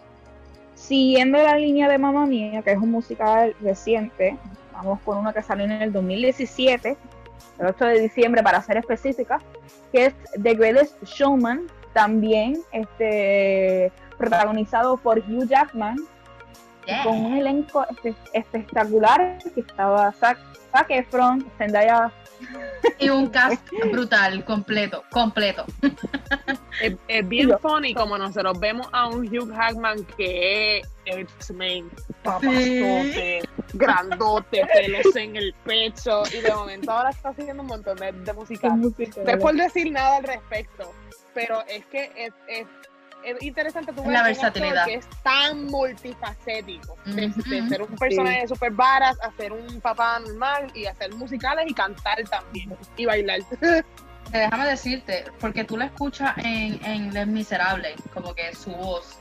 Siguiendo 0.75 1.39
la 1.39 1.57
línea 1.57 1.89
de 1.89 1.99
Mamma 1.99 2.27
Mía, 2.27 2.63
que 2.63 2.73
es 2.73 2.79
un 2.79 2.91
musical 2.91 3.55
reciente, 3.61 4.37
vamos 4.73 5.01
con 5.03 5.19
una 5.19 5.33
que 5.33 5.43
salió 5.43 5.67
en 5.67 5.71
el 5.71 5.93
2017, 5.93 6.97
el 7.61 7.67
8 7.67 7.85
de 7.85 8.01
diciembre 8.01 8.43
para 8.43 8.61
ser 8.61 8.79
específica, 8.79 9.41
que 9.93 10.07
es 10.07 10.15
The 10.43 10.55
Greatest 10.55 11.01
Showman, 11.05 11.69
también 11.93 12.59
este, 12.73 13.93
protagonizado 14.17 14.97
por 14.97 15.19
Hugh 15.21 15.47
Jackman, 15.49 15.97
Yeah. 16.87 17.03
con 17.03 17.19
un 17.19 17.37
elenco 17.37 17.85
espe- 17.89 18.15
espectacular 18.33 19.39
que 19.53 19.59
estaba 19.61 20.13
Zac, 20.13 20.39
Zac 20.71 20.89
Efron, 20.91 21.45
Zendaya, 21.59 22.13
Y 23.01 23.09
un 23.09 23.27
cast 23.29 23.61
brutal, 23.91 24.45
completo, 24.45 25.03
completo. 25.11 25.65
Es, 26.81 26.95
es 27.09 27.27
bien 27.29 27.49
Yo. 27.49 27.59
funny 27.59 27.93
como 27.95 28.19
nosotros 28.19 28.61
vemos 28.61 28.87
a 28.93 29.09
un 29.09 29.27
Hugh 29.27 29.51
Hackman 29.53 30.05
que 30.17 30.79
es 30.79 30.89
X-Men, 31.07 31.91
papazote, 32.23 33.41
grandote, 33.73 34.63
pelos 34.73 35.17
en 35.17 35.37
el 35.37 35.55
pecho, 35.65 36.23
y 36.33 36.41
de 36.43 36.53
momento 36.55 36.93
ahora 36.93 37.11
está 37.11 37.31
haciendo 37.31 37.63
un 37.63 37.69
montón 37.69 37.97
de, 37.97 38.13
de 38.13 38.33
música. 38.35 38.69
No 38.69 38.93
es 38.99 39.37
por 39.39 39.55
decir 39.55 39.91
nada 39.91 40.19
al 40.19 40.25
respecto, 40.25 40.93
pero 41.35 41.63
es 41.67 41.85
que 41.87 42.13
es, 42.17 42.33
es, 42.47 42.67
es 43.27 43.43
interesante 43.43 43.93
tu 43.93 44.09
La 44.11 44.23
versatilidad. 44.23 44.85
que 44.87 44.95
es 44.95 45.07
tan 45.23 45.67
multifacético. 45.67 46.97
De 47.05 47.33
ser 47.69 47.83
un 47.83 47.97
personaje 47.97 48.47
super 48.49 48.73
varas, 48.73 49.17
a 49.23 49.31
ser 49.33 49.53
un 49.53 49.81
papá 49.81 50.19
normal 50.21 50.71
y 50.75 50.87
hacer 50.87 51.13
musicales 51.15 51.67
y 51.69 51.75
cantar 51.75 52.23
también. 52.29 52.77
Y 52.97 53.05
bailar. 53.07 53.41
Eh, 54.33 54.39
Déjame 54.39 54.67
decirte, 54.67 55.25
porque 55.39 55.63
tú 55.63 55.77
la 55.77 55.85
escuchas 55.85 56.37
en, 56.39 56.85
en 56.85 57.15
Les 57.15 57.29
Miserables, 57.29 57.95
como 58.13 58.35
que 58.35 58.53
su 58.57 58.73
voz, 58.73 59.17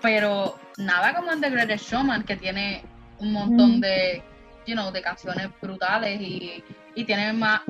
pero 0.00 0.56
nada 0.76 1.14
como 1.16 1.32
en 1.32 1.40
The 1.40 1.50
Greatest 1.50 1.90
Showman, 1.90 2.22
que 2.22 2.36
tiene 2.36 2.84
un 3.18 3.32
montón 3.32 3.78
Mm. 3.78 3.80
de, 3.80 4.22
you 4.64 4.74
know, 4.74 4.92
de 4.92 5.02
canciones 5.02 5.48
brutales 5.60 6.20
y, 6.20 6.62
y 6.94 7.04
tiene 7.04 7.32
más, 7.32 7.62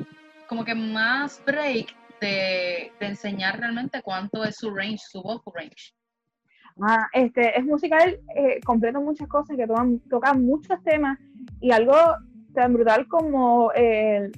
como 0.47 0.63
que 0.63 0.75
más 0.75 1.41
break 1.47 1.95
de, 2.19 2.93
de 2.99 3.05
enseñar 3.07 3.59
realmente 3.59 4.01
cuánto 4.01 4.43
es 4.43 4.55
su 4.57 4.73
range, 4.73 4.99
su 5.09 5.21
vocal 5.21 5.53
range. 5.55 5.93
Ah, 6.81 7.07
este, 7.13 7.57
es 7.57 7.65
musical 7.65 8.19
eh, 8.35 8.59
completo 8.63 9.01
muchas 9.01 9.27
cosas 9.27 9.57
que 9.57 9.65
tocan, 9.65 9.99
tocan 10.09 10.45
muchos 10.45 10.81
temas 10.83 11.17
y 11.59 11.71
algo 11.71 11.95
tan 12.53 12.73
brutal 12.73 13.07
como 13.07 13.71
el, 13.73 14.31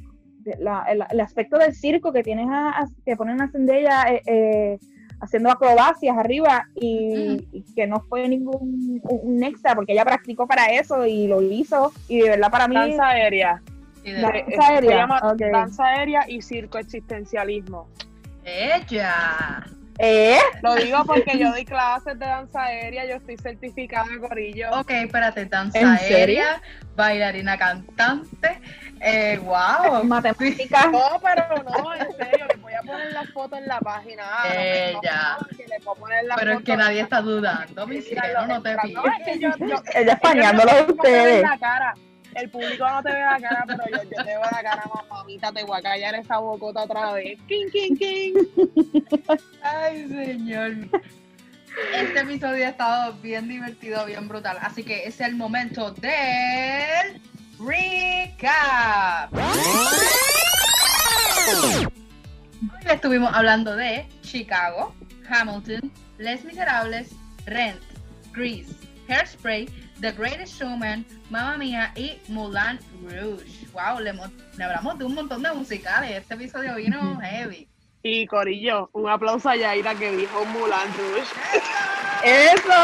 la- 0.59 0.85
el- 0.89 1.03
el 1.09 1.19
aspecto 1.19 1.57
del 1.57 1.73
circo 1.73 2.13
que 2.13 2.23
tienes 2.23 2.47
a, 2.49 2.69
a- 2.81 2.87
que 3.05 3.15
ponen 3.17 3.41
a 3.41 3.51
Zendaya 3.51 4.03
eh, 4.13 4.21
eh, 4.25 4.77
haciendo 5.19 5.51
acrobacias 5.51 6.17
arriba 6.17 6.65
y, 6.75 7.45
y 7.51 7.63
que 7.75 7.85
no 7.87 7.99
fue 8.07 8.25
ningún 8.29 9.01
un, 9.03 9.19
un 9.35 9.43
extra 9.43 9.75
porque 9.75 9.91
ella 9.91 10.05
practicó 10.05 10.47
para 10.47 10.67
eso 10.67 11.05
y 11.05 11.27
lo 11.27 11.41
hizo 11.41 11.91
y 12.07 12.19
de 12.21 12.29
verdad 12.29 12.49
para 12.51 12.69
mí 12.69 12.75
Danza 12.75 13.07
aérea. 13.09 13.61
De 14.03 14.21
Danza 14.21 14.43
Se 14.47 14.61
aérea, 14.73 14.97
llama 14.97 15.19
ok. 15.23 15.41
danza 15.51 15.85
aérea 15.85 16.25
y 16.27 16.41
circo 16.41 16.77
existencialismo. 16.77 17.87
ella. 18.43 19.65
¿Eh? 20.01 20.37
Lo 20.63 20.75
digo 20.75 21.03
porque 21.05 21.37
yo 21.37 21.49
doy 21.51 21.65
clases 21.65 22.17
de 22.17 22.25
danza 22.25 22.63
aérea, 22.63 23.05
yo 23.05 23.15
estoy 23.15 23.35
certificada 23.37 24.07
Corillo. 24.21 24.69
Ok, 24.79 24.91
espérate, 24.91 25.45
danza 25.45 25.77
¿En 25.77 25.97
serio? 25.97 26.15
aérea, 26.17 26.61
bailarina 26.95 27.57
cantante, 27.57 28.61
eh, 29.01 29.37
wow. 29.43 30.01
matemáticas 30.05 30.89
No, 30.89 31.19
pero 31.21 31.63
no, 31.63 31.93
en 31.95 32.15
serio, 32.15 32.45
les 32.47 32.61
voy 32.61 32.73
a 32.75 32.81
poner 32.81 33.11
la 33.11 33.23
foto 33.25 33.57
en 33.57 33.67
la 33.67 33.79
página. 33.81 34.23
No 34.45 34.53
no, 34.53 34.59
Ella. 34.61 35.37
no, 35.41 35.47
que 35.57 35.67
les 35.67 35.83
voy 35.83 35.93
a 35.97 35.99
poner 35.99 36.23
la 36.23 36.35
Pero 36.37 36.53
es 36.53 36.63
que 36.63 36.77
nadie 36.77 37.01
está 37.01 37.21
dudando, 37.21 37.85
mi 37.85 38.01
cielo, 38.01 38.23
lo- 38.39 38.47
no 38.47 38.61
te 38.61 38.75
no, 38.75 38.81
piques. 38.81 39.03
es 39.19 39.25
que 39.25 39.39
yo, 39.41 39.49
yo, 39.67 39.75
ella 39.95 40.13
españándolo 40.13 40.71
a 40.71 40.81
no 40.83 40.93
ustedes 40.93 41.41
la 41.41 41.57
cara. 41.57 41.93
El 42.35 42.49
público 42.49 42.87
no 42.89 43.03
te 43.03 43.11
ve 43.11 43.19
la 43.19 43.39
cara, 43.39 43.65
pero 43.67 43.83
yo, 43.91 44.03
yo 44.03 44.09
te 44.09 44.23
veo 44.23 44.41
la 44.41 44.63
cara, 44.63 44.83
mamita, 45.09 45.51
te 45.51 45.63
voy 45.63 45.79
a 45.79 45.81
callar 45.81 46.15
esa 46.15 46.37
bocota 46.37 46.83
otra 46.83 47.13
vez. 47.13 47.39
King, 47.47 47.67
king, 47.71 47.95
king. 47.95 48.33
Ay, 49.61 50.07
señor. 50.07 50.73
Este 51.93 52.19
episodio 52.19 52.65
ha 52.65 52.69
estado 52.69 53.13
bien 53.21 53.47
divertido, 53.47 54.05
bien 54.05 54.27
brutal. 54.27 54.57
Así 54.61 54.83
que 54.83 55.05
es 55.05 55.19
el 55.21 55.35
momento 55.35 55.91
del 55.91 57.21
recap. 57.59 59.33
Hoy 62.61 62.91
estuvimos 62.91 63.33
hablando 63.33 63.75
de 63.75 64.07
Chicago, 64.21 64.93
Hamilton, 65.29 65.91
Les 66.17 66.43
Miserables, 66.43 67.11
Rent, 67.45 67.79
Grease, 68.33 68.73
Hairspray, 69.07 69.67
The 70.01 70.11
Greatest 70.13 70.59
Showman, 70.59 71.05
Mamma 71.29 71.57
Mía 71.57 71.91
y 71.95 72.19
Moulin 72.29 72.79
Rouge. 73.03 73.67
Wow, 73.73 73.99
le 73.99 74.63
hablamos 74.63 74.97
de 74.97 75.05
un 75.05 75.13
montón 75.13 75.43
de 75.43 75.51
musicales. 75.51 76.11
Este 76.11 76.35
episodio 76.35 76.75
vino 76.75 77.19
heavy. 77.21 77.67
Y 78.01 78.25
Corillo, 78.27 78.89
un 78.93 79.09
aplauso 79.09 79.49
a 79.49 79.57
Yaira 79.57 79.93
que 79.95 80.15
dijo 80.15 80.45
Mulan 80.45 80.87
Rouge. 80.97 81.33
eso 82.23 82.79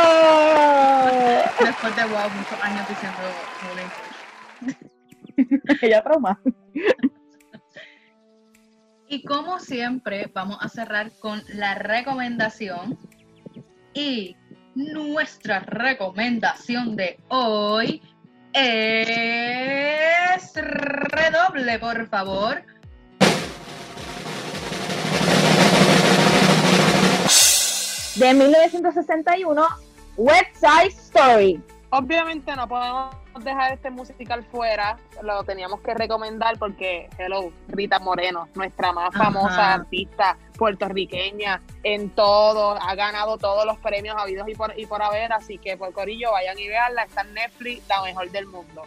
Después 1.63 1.95
de 1.95 2.03
wow, 2.03 2.29
muchos 2.29 2.61
años 2.61 2.89
diciendo 2.89 3.17
Moulin 3.63 3.89
Rouge. 4.61 5.85
ella 5.85 6.03
trauma 6.03 6.39
Y 9.07 9.23
como 9.23 9.59
siempre, 9.59 10.29
vamos 10.33 10.57
a 10.59 10.67
cerrar 10.67 11.11
con 11.19 11.41
la 11.53 11.75
recomendación. 11.75 12.97
Y 13.93 14.35
nuestra 14.75 15.59
recomendación 15.59 16.95
de 16.95 17.19
hoy 17.29 18.01
es 18.53 20.53
redoble, 20.55 21.79
por 21.79 22.07
favor. 22.07 22.63
de 28.15 28.33
1961 28.33 29.67
West 30.15 30.55
Side 30.55 30.87
Story 30.87 31.61
Obviamente 31.89 32.55
no 32.55 32.67
podemos 32.67 33.15
dejar 33.41 33.73
este 33.73 33.89
musical 33.89 34.43
fuera, 34.43 34.97
lo 35.21 35.43
teníamos 35.43 35.81
que 35.81 35.93
recomendar 35.93 36.57
porque, 36.57 37.09
hello, 37.17 37.51
Rita 37.67 37.99
Moreno, 37.99 38.49
nuestra 38.55 38.91
más 38.91 39.13
Ajá. 39.13 39.25
famosa 39.25 39.73
artista 39.73 40.37
puertorriqueña 40.57 41.61
en 41.83 42.09
todo, 42.09 42.77
ha 42.81 42.95
ganado 42.95 43.37
todos 43.37 43.65
los 43.65 43.77
premios 43.77 44.15
habidos 44.17 44.47
y 44.47 44.55
por, 44.55 44.73
y 44.77 44.85
por 44.85 45.01
haber, 45.01 45.33
así 45.33 45.57
que 45.57 45.77
por 45.77 45.93
Corillo 45.93 46.31
vayan 46.31 46.57
y 46.57 46.67
veanla, 46.67 47.03
está 47.03 47.21
en 47.21 47.33
Netflix, 47.33 47.87
la 47.87 48.01
mejor 48.01 48.31
del 48.31 48.47
mundo. 48.47 48.83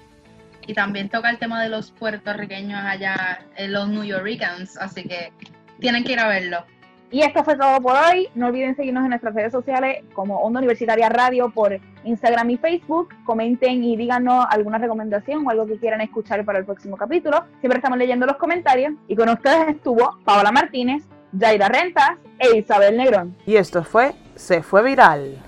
Y 0.67 0.75
también 0.75 1.09
toca 1.09 1.31
el 1.31 1.39
tema 1.39 1.63
de 1.63 1.71
los 1.71 1.91
puertorriqueños 1.93 2.81
allá, 2.85 3.47
eh, 3.57 3.69
los 3.69 3.89
New 3.89 4.05
Yorkers, 4.05 4.77
así 4.77 5.05
que 5.05 5.33
tienen 5.81 6.05
que 6.05 6.13
ir 6.13 6.21
a 6.21 6.29
verlo. 6.29 6.65
Y 7.11 7.23
esto 7.23 7.43
fue 7.43 7.57
todo 7.57 7.81
por 7.81 7.95
hoy. 7.97 8.29
No 8.35 8.49
olviden 8.49 8.77
seguirnos 8.77 9.05
en 9.05 9.11
nuestras 9.11 9.35
redes 9.35 9.53
sociales 9.53 10.05
como 10.13 10.41
Onda 10.41 10.59
Universitaria 10.59 11.09
Radio 11.09 11.49
por 11.51 11.79
Instagram 12.05 12.51
y 12.51 12.59
Facebook. 12.59 13.09
Comenten 13.25 13.83
y 13.83 13.97
díganos 13.97 14.45
alguna 14.51 14.77
recomendación 14.79 15.47
o 15.47 15.51
algo 15.51 15.67
que 15.67 15.79
quieran 15.79 16.03
escuchar 16.03 16.45
para 16.45 16.59
el 16.59 16.67
próximo 16.67 16.97
capítulo. 16.97 17.45
Siempre 17.61 17.79
estamos 17.79 17.99
leyendo 17.99 18.27
los 18.27 18.37
comentarios. 18.37 18.93
Y 19.07 19.17
con 19.17 19.29
ustedes 19.31 19.69
estuvo 19.69 20.19
Paola 20.25 20.53
Martínez, 20.53 21.05
Jaira 21.39 21.69
Rentas 21.69 22.19
e 22.39 22.59
Isabel 22.59 22.97
Negrón. 22.97 23.35
Y 23.47 23.57
esto 23.57 23.83
fue 23.85 24.13
Se 24.35 24.63
fue 24.63 24.83
viral. 24.83 25.39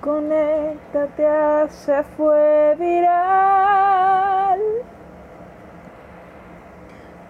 Conéctate 0.00 1.26
a 1.26 1.68
Se 1.68 2.02
fue 2.16 2.74
viral. 2.78 4.60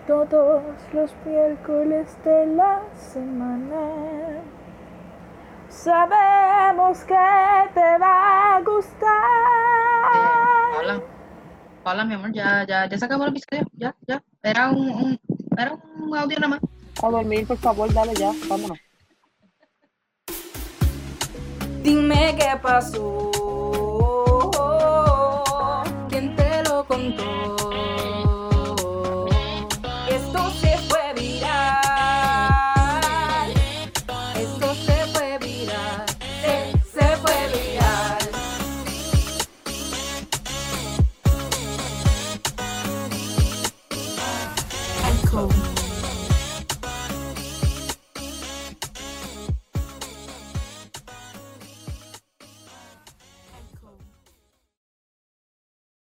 Todos 0.06 0.62
los 0.92 1.10
miércoles 1.24 2.14
de 2.24 2.46
la 2.54 2.82
semana. 2.94 4.42
Sabemos 5.68 6.98
que 7.04 7.14
te 7.74 7.98
va 7.98 8.56
a 8.56 8.60
gustar. 8.60 9.08
Paula, 10.76 11.00
Paula, 11.82 12.04
mi 12.04 12.14
amor, 12.14 12.32
ya, 12.32 12.64
ya, 12.66 12.86
ya 12.86 12.98
se 12.98 13.04
acabó 13.06 13.24
el 13.24 13.30
episodio, 13.30 13.66
ya, 13.78 13.94
ya. 14.06 14.22
Era 14.42 14.70
un, 14.70 14.90
un- 14.90 15.20
era 15.56 15.72
un 15.72 16.16
audio 16.16 16.38
nada 16.38 16.48
más. 16.48 16.60
A 17.02 17.08
dormir, 17.10 17.46
por 17.46 17.56
favor, 17.56 17.92
dale 17.92 18.14
ya, 18.14 18.30
vámonos. 18.48 18.78
Dime 21.82 22.36
qué 22.38 22.58
pasó. 22.62 23.30